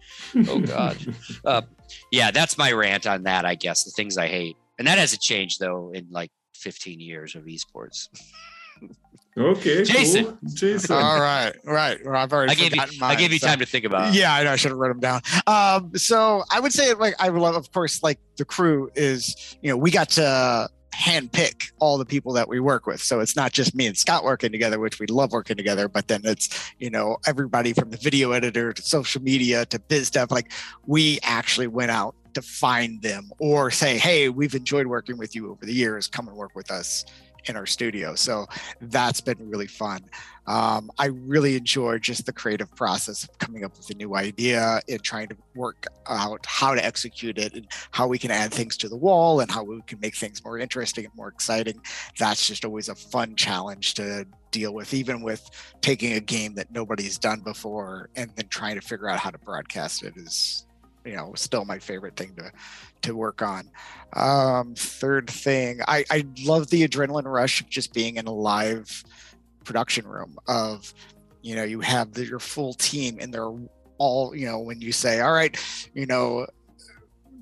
oh 0.49 0.59
god 0.61 0.97
uh, 1.45 1.63
yeah 2.11 2.31
that's 2.31 2.57
my 2.59 2.73
rant 2.73 3.07
on 3.07 3.23
that 3.25 3.45
i 3.45 3.55
guess 3.55 3.85
the 3.85 3.91
things 3.91 4.17
i 4.19 4.27
hate 4.27 4.57
and 4.79 4.89
that 4.89 4.99
hasn't 4.99 5.21
changed 5.23 5.61
though 5.61 5.91
in 5.95 6.07
like 6.11 6.31
15 6.57 7.01
years 7.01 7.35
of 7.35 7.45
esports 7.45 8.09
Okay, 9.35 9.83
Jason. 9.83 10.25
cool. 10.27 10.39
Jason. 10.55 10.95
All 10.95 11.19
right, 11.19 11.55
right. 11.65 11.99
Well, 12.05 12.17
I've 12.17 12.31
already 12.35 12.53
i 12.53 12.55
gave 12.55 12.75
you 12.75 12.83
forgotten 12.83 13.03
i 13.03 13.15
gave 13.15 13.33
you 13.33 13.39
so- 13.39 13.47
time 13.47 13.61
to 13.61 13.65
think 13.65 13.87
about 13.87 14.09
it 14.11 14.15
Yeah, 14.15 14.35
I 14.35 14.43
know. 14.45 14.53
I 14.53 14.57
should 14.57 14.73
have 14.73 14.79
written 14.79 15.01
them 15.01 15.23
down. 15.23 15.23
Um, 15.47 15.97
so 15.97 16.43
I 16.51 16.61
would 16.61 16.71
say, 16.73 16.93
like, 16.93 17.15
I 17.19 17.29
love, 17.29 17.55
of 17.57 17.73
course, 17.73 18.03
like 18.03 18.19
the 18.37 18.45
crew 18.45 18.91
is, 18.95 19.57
you 19.63 19.71
know, 19.71 19.79
we 19.79 19.91
got 19.91 20.11
to 20.11 20.69
handpick 20.95 21.73
all 21.79 21.99
the 21.99 22.05
people 22.05 22.33
that 22.35 22.49
we 22.49 22.61
work 22.61 22.87
with. 22.87 23.01
So 23.01 23.21
it's 23.21 23.37
not 23.37 23.53
just 23.53 23.75
me 23.75 23.87
and 23.87 23.97
Scott 23.97 24.25
working 24.25 24.53
together, 24.53 24.79
which 24.79 25.01
we 25.01 25.07
love 25.07 25.33
working 25.33 25.57
together, 25.57 25.89
but 25.89 26.09
then 26.09 26.21
it's, 26.25 26.73
you 26.79 26.91
know, 26.91 27.17
everybody 27.27 27.73
from 27.73 27.91
the 27.91 27.97
video 27.97 28.33
editor 28.33 28.73
to 28.73 28.83
social 28.83 29.23
media 29.23 29.65
to 29.67 29.79
biz 29.79 30.11
dev. 30.11 30.31
Like, 30.31 30.53
we 30.87 31.19
actually 31.23 31.67
went 31.67 31.91
out 31.91 32.15
to 32.35 32.43
find 32.43 33.01
them 33.03 33.31
or 33.39 33.71
say, 33.71 33.99
hey, 33.99 34.29
we've 34.29 34.55
enjoyed 34.55 34.87
working 34.87 35.19
with 35.19 35.35
you 35.35 35.51
over 35.51 35.65
the 35.65 35.73
years. 35.75 36.07
Come 36.07 36.29
and 36.29 36.37
work 36.37 36.55
with 36.55 36.71
us 36.71 37.05
in 37.47 37.57
our 37.57 37.67
studio. 37.67 38.15
So 38.15 38.47
that's 38.81 39.21
been 39.21 39.49
really 39.49 39.67
fun. 39.67 40.01
Um, 40.47 40.91
I 40.99 41.07
really 41.07 41.57
enjoy 41.57 41.99
just 41.99 42.27
the 42.27 42.33
creative 42.33 42.75
process 42.75 43.25
of 43.25 43.39
coming 43.39 43.65
up 43.65 43.77
with 43.77 43.91
a 43.91 43.95
new 43.95 44.17
idea 44.17 44.81
and 44.89 45.03
trying 45.03 45.29
to 45.29 45.37
work 45.55 45.87
out 46.09 46.45
how 46.47 46.75
to 46.75 46.85
execute 46.85 47.39
it 47.39 47.55
and 47.55 47.67
how 47.93 48.09
we 48.09 48.19
can 48.19 48.31
add 48.31 48.53
things 48.53 48.77
to 48.79 48.89
the 48.89 48.97
wall 48.97 49.41
and 49.41 49.51
how 49.51 49.63
we 49.63 49.81
can 49.83 50.01
make 50.01 50.17
things 50.17 50.45
more 50.45 50.59
interesting 50.59 51.05
and 51.05 51.15
more 51.15 51.29
exciting. 51.29 51.81
That's 52.19 52.47
just 52.47 52.65
always 52.65 52.89
a 52.89 52.95
fun 52.95 53.37
challenge 53.37 53.95
to 53.95 54.27
deal 54.51 54.75
with, 54.75 54.93
even 54.95 55.23
with 55.23 55.49
taking 55.81 56.15
a 56.15 56.21
game 56.21 56.55
that 56.55 56.73
nobody's 56.73 57.19
done 57.19 57.41
before 57.41 58.11
and 58.17 58.31
then 58.37 58.49
trying 58.49 58.75
to 58.75 58.81
figure 58.81 59.09
out 59.09 59.21
how 59.21 59.31
to 59.31 59.39
broadcast 59.39 60.03
it 60.03 60.17
is 60.17 60.67
you 61.05 61.17
know 61.17 61.33
still 61.35 61.65
my 61.65 61.79
favorite 61.79 62.17
thing 62.17 62.35
to 62.37 62.53
to 63.03 63.17
work 63.17 63.43
on. 63.43 63.69
Um 64.15 64.75
third 64.75 65.29
thing 65.29 65.81
i 65.89 66.05
i 66.11 66.25
love 66.45 66.69
the 66.69 66.87
adrenaline 66.87 67.25
rush 67.25 67.61
of 67.61 67.69
just 67.69 67.93
being 67.93 68.17
in 68.17 68.27
a 68.27 68.33
live 68.33 69.05
production 69.65 70.07
room 70.07 70.39
of 70.47 70.93
you 71.41 71.55
know 71.55 71.65
you 71.65 71.81
have 71.81 72.13
the, 72.13 72.25
your 72.25 72.39
full 72.39 72.75
team 72.75 73.19
and 73.21 73.33
they're 73.33 73.53
all 73.99 74.35
you 74.35 74.47
know 74.47 74.59
when 74.59 74.81
you 74.81 74.93
say 74.93 75.21
all 75.21 75.33
right 75.33 75.59
you 75.95 76.07
know 76.07 76.47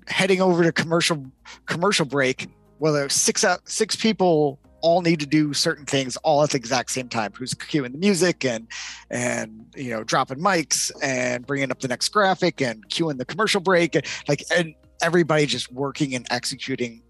heading 0.07 0.41
over 0.41 0.63
to 0.63 0.73
commercial 0.73 1.25
commercial 1.67 2.07
break 2.07 2.49
well 2.79 2.93
there's 2.93 3.13
six 3.13 3.45
out 3.45 3.67
six 3.69 3.97
people 3.97 4.59
all 4.83 5.03
need 5.03 5.21
to 5.21 5.27
do 5.27 5.53
certain 5.53 5.87
things 5.87 6.17
all 6.19 6.43
at 6.43 6.51
the 6.51 6.57
exact 6.57 6.91
same 6.91 7.09
time. 7.09 7.33
Who's 7.37 7.55
cueing 7.55 7.93
the 7.93 7.99
music 7.99 8.45
and 8.45 8.67
and 9.11 9.67
you 9.77 9.91
know 9.91 10.05
dropping 10.05 10.39
mics 10.39 10.91
and 11.03 11.47
bringing 11.47 11.71
up 11.71 11.81
the 11.81 11.89
next 11.89 12.09
graphic 12.11 12.61
and 12.61 12.89
cueing 12.89 13.19
the 13.19 13.25
commercial 13.25 13.61
break 13.61 13.95
and 13.95 14.07
like 14.29 14.43
and 14.55 14.75
everybody 15.03 15.47
just 15.47 15.73
working 15.73 16.15
and 16.15 16.27
executing 16.31 17.03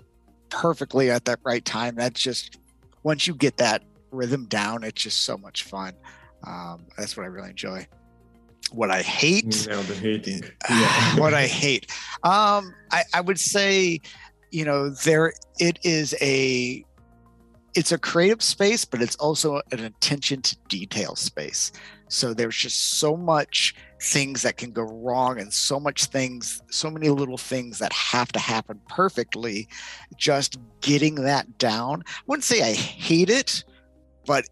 perfectly 0.48 1.11
at 1.11 1.24
that 1.24 1.40
right 1.44 1.64
time. 1.64 1.94
That's 1.94 2.20
just 2.20 2.59
once 3.02 3.26
you 3.26 3.35
get 3.35 3.56
that 3.56 3.83
rhythm 4.12 4.46
down 4.46 4.83
it's 4.83 5.02
just 5.02 5.22
so 5.22 5.37
much 5.38 5.64
fun. 5.64 5.94
Um, 6.44 6.87
that's 6.96 7.16
what 7.16 7.24
i 7.24 7.26
really 7.26 7.50
enjoy. 7.50 7.87
What 8.72 8.90
i 8.90 9.02
hate 9.02 9.66
hating. 9.94 10.42
Yeah. 10.70 11.18
what 11.18 11.35
i 11.35 11.46
hate. 11.46 11.90
Um, 12.22 12.74
I, 12.92 13.02
I 13.14 13.20
would 13.20 13.38
say 13.38 14.00
you 14.50 14.64
know 14.64 14.90
there 14.90 15.33
it 15.59 15.78
is 15.83 16.14
a 16.20 16.85
it's 17.74 17.92
a 17.92 17.98
creative 17.98 18.42
space, 18.42 18.85
but 18.85 19.00
it's 19.00 19.16
also 19.16 19.61
an 19.72 19.80
attention 19.80 20.42
to 20.42 20.56
detail 20.68 21.14
space. 21.14 21.72
So 22.09 22.35
there's 22.35 22.56
just 22.56 22.98
so 22.98 23.16
much 23.16 23.74
things 24.02 24.42
that 24.42 24.56
can 24.56 24.72
go 24.72 24.83
wrong 24.83 25.38
and 25.38 25.52
so 25.52 25.78
much 25.78 26.06
things, 26.06 26.62
so 26.70 26.90
many 26.90 27.09
little 27.09 27.37
things 27.37 27.78
that 27.78 27.92
have 27.92 28.33
to 28.33 28.38
happen 28.38 28.80
perfectly. 28.88 29.68
Just 30.16 30.59
getting 30.80 31.14
that 31.16 31.59
down. 31.59 32.02
I 32.06 32.20
wouldn't 32.26 32.44
say 32.44 32.62
I 32.62 32.72
hate 32.72 33.30
it, 33.30 33.64
but 34.26 34.46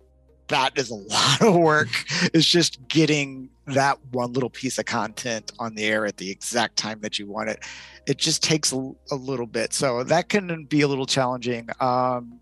that 0.48 0.78
is 0.78 0.90
a 0.90 0.94
lot 0.94 1.42
of 1.42 1.56
work. 1.56 1.88
It's 2.32 2.46
just 2.46 2.86
getting 2.88 3.50
that 3.66 3.98
one 4.12 4.32
little 4.32 4.50
piece 4.50 4.78
of 4.78 4.84
content 4.86 5.52
on 5.58 5.74
the 5.74 5.84
air 5.84 6.06
at 6.06 6.16
the 6.16 6.30
exact 6.30 6.76
time 6.76 7.00
that 7.00 7.18
you 7.18 7.26
want 7.26 7.50
it. 7.50 7.64
It 8.06 8.18
just 8.18 8.42
takes 8.42 8.72
a, 8.72 8.92
a 9.10 9.16
little 9.16 9.46
bit. 9.46 9.72
So 9.72 10.04
that 10.04 10.28
can 10.28 10.64
be 10.64 10.82
a 10.82 10.88
little 10.88 11.06
challenging. 11.06 11.68
Um, 11.80 12.40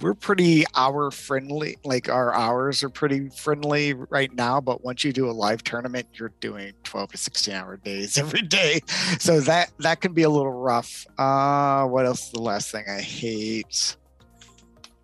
we're 0.00 0.14
pretty 0.14 0.64
hour 0.74 1.10
friendly 1.10 1.76
like 1.84 2.08
our 2.08 2.32
hours 2.32 2.82
are 2.82 2.88
pretty 2.88 3.28
friendly 3.28 3.92
right 3.92 4.32
now 4.34 4.60
but 4.60 4.82
once 4.82 5.04
you 5.04 5.12
do 5.12 5.28
a 5.28 5.32
live 5.32 5.62
tournament 5.62 6.06
you're 6.14 6.32
doing 6.40 6.72
12 6.84 7.12
to 7.12 7.18
16 7.18 7.54
hour 7.54 7.76
days 7.76 8.16
every 8.24 8.42
day. 8.42 8.80
So 9.18 9.40
that 9.40 9.70
that 9.80 10.00
can 10.00 10.12
be 10.12 10.22
a 10.22 10.30
little 10.30 10.52
rough. 10.52 11.06
Uh 11.18 11.84
what 11.86 12.06
else 12.06 12.26
is 12.26 12.32
the 12.32 12.40
last 12.40 12.70
thing 12.70 12.84
i 12.88 13.00
hate? 13.00 13.96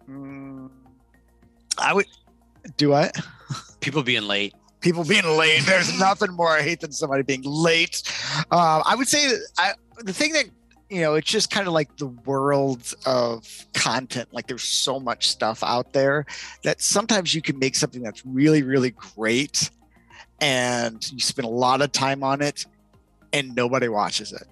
Mm, 0.09 0.71
i 1.79 1.93
would 1.93 2.07
do 2.77 2.91
what? 2.91 3.17
People 3.81 4.03
being 4.03 4.23
late. 4.23 4.55
People 4.81 5.05
being 5.05 5.27
late. 5.27 5.63
There's 5.67 5.99
nothing 5.99 6.33
more 6.33 6.49
i 6.49 6.63
hate 6.63 6.81
than 6.81 6.93
somebody 6.93 7.23
being 7.23 7.43
late. 7.45 8.03
Uh, 8.51 8.83
i 8.87 8.95
would 8.95 9.09
say 9.09 9.29
that 9.29 9.47
I, 9.59 9.73
the 10.03 10.13
thing 10.15 10.33
that 10.33 10.47
you 10.91 11.01
know, 11.01 11.15
it's 11.15 11.31
just 11.31 11.51
kind 11.51 11.69
of 11.69 11.73
like 11.73 11.97
the 11.99 12.09
world 12.09 12.93
of 13.07 13.67
content. 13.75 14.29
Like 14.33 14.49
there's 14.49 14.65
so 14.65 14.99
much 14.99 15.29
stuff 15.29 15.63
out 15.63 15.93
there 15.93 16.27
that 16.65 16.83
sometimes 16.83 17.33
you 17.33 17.41
can 17.41 17.59
make 17.59 17.77
something 17.77 18.03
that's 18.03 18.27
really, 18.27 18.65
really 18.65 18.91
great 18.91 19.71
and 20.41 21.11
you 21.13 21.21
spend 21.21 21.47
a 21.47 21.51
lot 21.51 21.81
of 21.81 21.93
time 21.93 22.25
on 22.25 22.43
it 22.43 22.67
and 23.33 23.55
nobody 23.55 23.87
watches 23.87 24.33
it. 24.33 24.43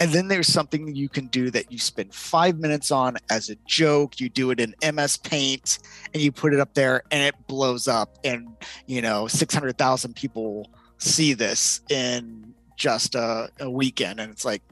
And 0.00 0.10
then 0.12 0.28
there's 0.28 0.46
something 0.46 0.94
you 0.94 1.08
can 1.08 1.26
do 1.26 1.50
that 1.50 1.70
you 1.70 1.78
spend 1.78 2.14
five 2.14 2.58
minutes 2.58 2.90
on 2.90 3.16
as 3.30 3.50
a 3.50 3.56
joke. 3.66 4.20
You 4.20 4.30
do 4.30 4.50
it 4.50 4.60
in 4.60 4.74
MS 4.94 5.18
Paint 5.18 5.80
and 6.14 6.22
you 6.22 6.32
put 6.32 6.54
it 6.54 6.60
up 6.60 6.72
there 6.72 7.02
and 7.10 7.22
it 7.22 7.34
blows 7.46 7.88
up. 7.88 8.16
And, 8.24 8.48
you 8.86 9.02
know, 9.02 9.26
600,000 9.26 10.14
people 10.14 10.70
see 10.98 11.34
this 11.34 11.80
in 11.90 12.54
just 12.76 13.16
a, 13.16 13.50
a 13.60 13.68
weekend. 13.68 14.20
And 14.20 14.30
it's 14.30 14.44
like, 14.44 14.62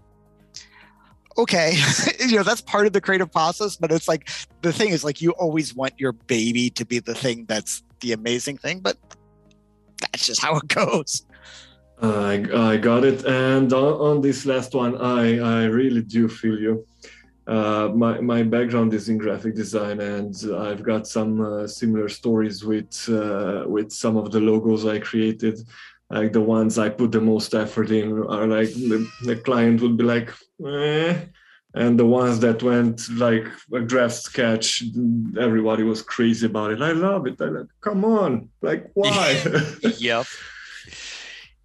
okay. 1.39 1.77
You 2.19 2.37
know 2.37 2.43
that's 2.43 2.61
part 2.61 2.87
of 2.87 2.93
the 2.93 3.01
creative 3.01 3.31
process 3.31 3.77
but 3.77 3.93
it's 3.93 4.09
like 4.09 4.29
the 4.63 4.73
thing 4.73 4.89
is 4.89 5.05
like 5.05 5.21
you 5.21 5.31
always 5.33 5.75
want 5.75 5.95
your 5.97 6.13
baby 6.13 6.71
to 6.71 6.85
be 6.85 6.99
the 6.99 7.15
thing 7.15 7.45
that's 7.47 7.85
the 8.01 8.13
amazing 8.13 8.59
thing 8.59 8.81
but 8.81 8.97
that's 10.01 10.27
just 10.27 10.43
how 10.43 10.57
it 10.57 10.69
goes. 10.69 11.25
I, 12.03 12.45
I 12.55 12.77
got 12.77 13.05
it. 13.05 13.25
And 13.25 13.73
on, 13.73 13.93
on, 14.09 14.21
this 14.21 14.45
last 14.45 14.75
one 14.75 14.97
i 15.01 15.39
i 15.39 15.65
really 15.65 16.03
do 16.03 16.29
feel 16.29 16.59
you. 16.59 16.87
Uh, 17.47 17.91
my, 17.95 18.21
my 18.21 18.43
background 18.43 18.93
is 18.93 19.09
in 19.09 19.19
graphic 19.19 19.55
design 19.55 20.01
and 20.01 20.35
i've 20.57 20.83
got 20.83 21.07
some 21.07 21.41
uh, 21.41 21.65
similar 21.65 22.09
stories 22.09 22.65
with 22.65 23.09
uh, 23.09 23.63
with 23.69 23.93
some 23.93 24.17
of 24.17 24.33
the 24.33 24.41
logos 24.41 24.85
i 24.85 24.99
created 24.99 25.57
like 26.11 26.33
the 26.33 26.41
ones 26.41 26.79
I 26.79 26.89
put 26.89 27.13
the 27.13 27.21
most 27.21 27.55
effort 27.55 27.91
in 27.91 28.13
are 28.13 28.47
like 28.47 28.73
the, 28.73 29.09
the 29.25 29.37
client 29.37 29.81
would 29.81 29.97
be 29.97 30.05
like, 30.05 30.33
eh. 30.65 31.17
and 31.75 31.99
the 31.99 32.07
ones 32.07 32.39
that 32.41 32.63
went 32.63 33.09
like 33.11 33.47
a 33.75 33.81
draft 33.81 34.15
sketch, 34.15 34.85
everybody 35.39 35.83
was 35.83 36.03
crazy 36.03 36.47
about 36.47 36.71
it. 36.73 36.81
I 36.81 36.93
love 36.93 37.27
it. 37.27 37.41
I 37.41 37.47
like, 37.47 37.67
come 37.81 38.05
on, 38.05 38.49
like 38.63 38.91
why? 38.95 39.43
yep. 39.99 40.27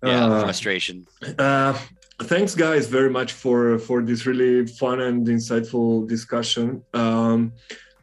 Yeah, 0.04 0.26
uh, 0.26 0.42
frustration. 0.42 1.06
Uh, 1.38 1.78
thanks, 2.24 2.56
guys, 2.56 2.88
very 2.88 3.12
much 3.12 3.34
for 3.34 3.78
for 3.78 4.02
this 4.02 4.26
really 4.26 4.66
fun 4.66 5.00
and 5.00 5.28
insightful 5.28 6.08
discussion. 6.08 6.82
Um, 6.96 7.54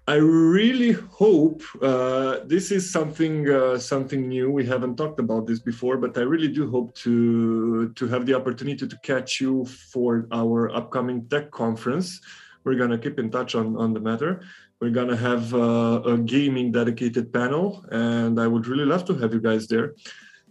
I 0.09 0.15
really 0.15 0.93
hope 0.93 1.63
uh, 1.83 2.39
this 2.47 2.71
is 2.71 2.91
something 2.91 3.47
uh, 3.47 3.77
something 3.77 4.27
new. 4.27 4.51
We 4.51 4.65
haven't 4.65 4.97
talked 4.97 5.21
about 5.21 5.47
this 5.47 5.61
before, 5.61 5.99
but 5.99 6.17
I 6.17 6.23
really 6.23 6.49
do 6.49 6.71
hope 6.71 6.95
to 7.05 7.93
to 7.93 8.07
have 8.09 8.25
the 8.25 8.33
opportunity 8.33 8.89
to 8.89 8.99
catch 9.03 9.39
you 9.39 9.67
for 9.67 10.27
our 10.33 10.75
upcoming 10.75 11.29
tech 11.29 11.51
conference. 11.51 12.23
We're 12.65 12.81
gonna 12.81 12.97
keep 12.97 13.19
in 13.19 13.31
touch 13.31 13.55
on 13.55 13.77
on 13.77 13.93
the 13.93 14.01
matter. 14.01 14.41
We're 14.81 14.97
gonna 14.99 15.21
have 15.29 15.53
uh, 15.53 16.01
a 16.15 16.17
gaming 16.17 16.73
dedicated 16.73 17.31
panel, 17.31 17.85
and 17.93 18.41
I 18.41 18.47
would 18.47 18.67
really 18.67 18.87
love 18.87 19.05
to 19.09 19.15
have 19.21 19.35
you 19.35 19.43
guys 19.43 19.69
there. 19.69 19.95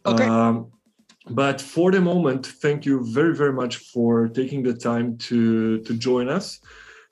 Okay. 0.06 0.24
Um, 0.24 0.72
but 1.32 1.60
for 1.60 1.92
the 1.92 2.00
moment, 2.00 2.46
thank 2.46 2.86
you 2.86 3.04
very 3.04 3.34
very 3.34 3.54
much 3.54 3.78
for 3.78 4.28
taking 4.28 4.62
the 4.62 4.76
time 4.76 5.18
to 5.30 5.82
to 5.82 5.94
join 5.96 6.30
us. 6.30 6.62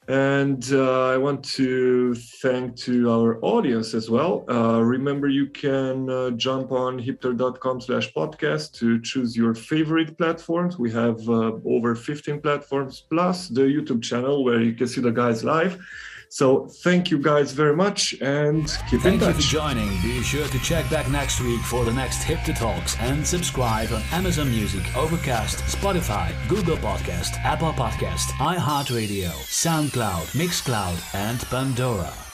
And 0.08 0.63
uh, 0.72 1.08
I 1.08 1.18
want 1.18 1.44
to 1.56 2.13
thank 2.13 2.76
to 2.78 3.12
our 3.12 3.39
audience 3.44 3.96
as 3.96 4.08
well. 4.08 4.46
Uh, 4.48 4.80
remember, 4.82 5.28
you 5.28 5.48
can 5.48 6.10
uh, 6.10 6.30
jump 6.32 6.72
on 6.72 7.02
hipther.com 7.02 7.82
slash 7.82 8.13
podcast 8.13 8.74
to 8.74 9.02
choose 9.02 9.36
your 9.36 9.56
favorite 9.56 10.15
platforms. 10.15 10.78
We 10.78 10.91
have 10.91 11.28
uh, 11.28 11.54
over 11.65 11.96
15 11.96 12.41
platforms 12.41 13.04
plus 13.10 13.48
the 13.48 13.62
YouTube 13.62 14.04
channel 14.04 14.44
where 14.44 14.62
you 14.62 14.74
can 14.74 14.88
see 14.88 15.02
the 15.02 15.12
guys 15.12 15.44
live. 15.44 15.84
So 16.36 16.67
thank 16.67 17.12
you 17.12 17.17
guys 17.17 17.54
very 17.54 17.74
much 17.74 18.13
and 18.19 18.67
keep 18.89 19.00
thank 19.00 19.06
in 19.06 19.19
touch. 19.21 19.36
Thank 19.36 19.38
you 19.38 19.41
for 19.41 19.41
joining. 19.41 20.02
Be 20.02 20.21
sure 20.21 20.45
to 20.45 20.60
check 20.60 20.89
back 20.89 21.10
next 21.10 21.39
week 21.39 21.62
for 21.62 21.86
the 21.86 21.93
next 21.93 22.24
Hipther 22.24 22.54
Talks 22.54 22.98
and 23.00 23.26
subscribe 23.26 23.93
on 23.93 24.02
Amazon 24.12 24.50
Music, 24.50 24.84
Overcast, 24.98 25.60
Spotify, 25.60 26.36
Google 26.50 26.76
Podcast, 26.76 27.38
Apple 27.45 27.71
Podcast, 27.71 28.32
iHeartRadio, 28.52 29.30
SoundCloud, 29.30 30.36
Mixcloud, 30.36 31.15
and 31.15 31.39
Pandora. 31.45 32.25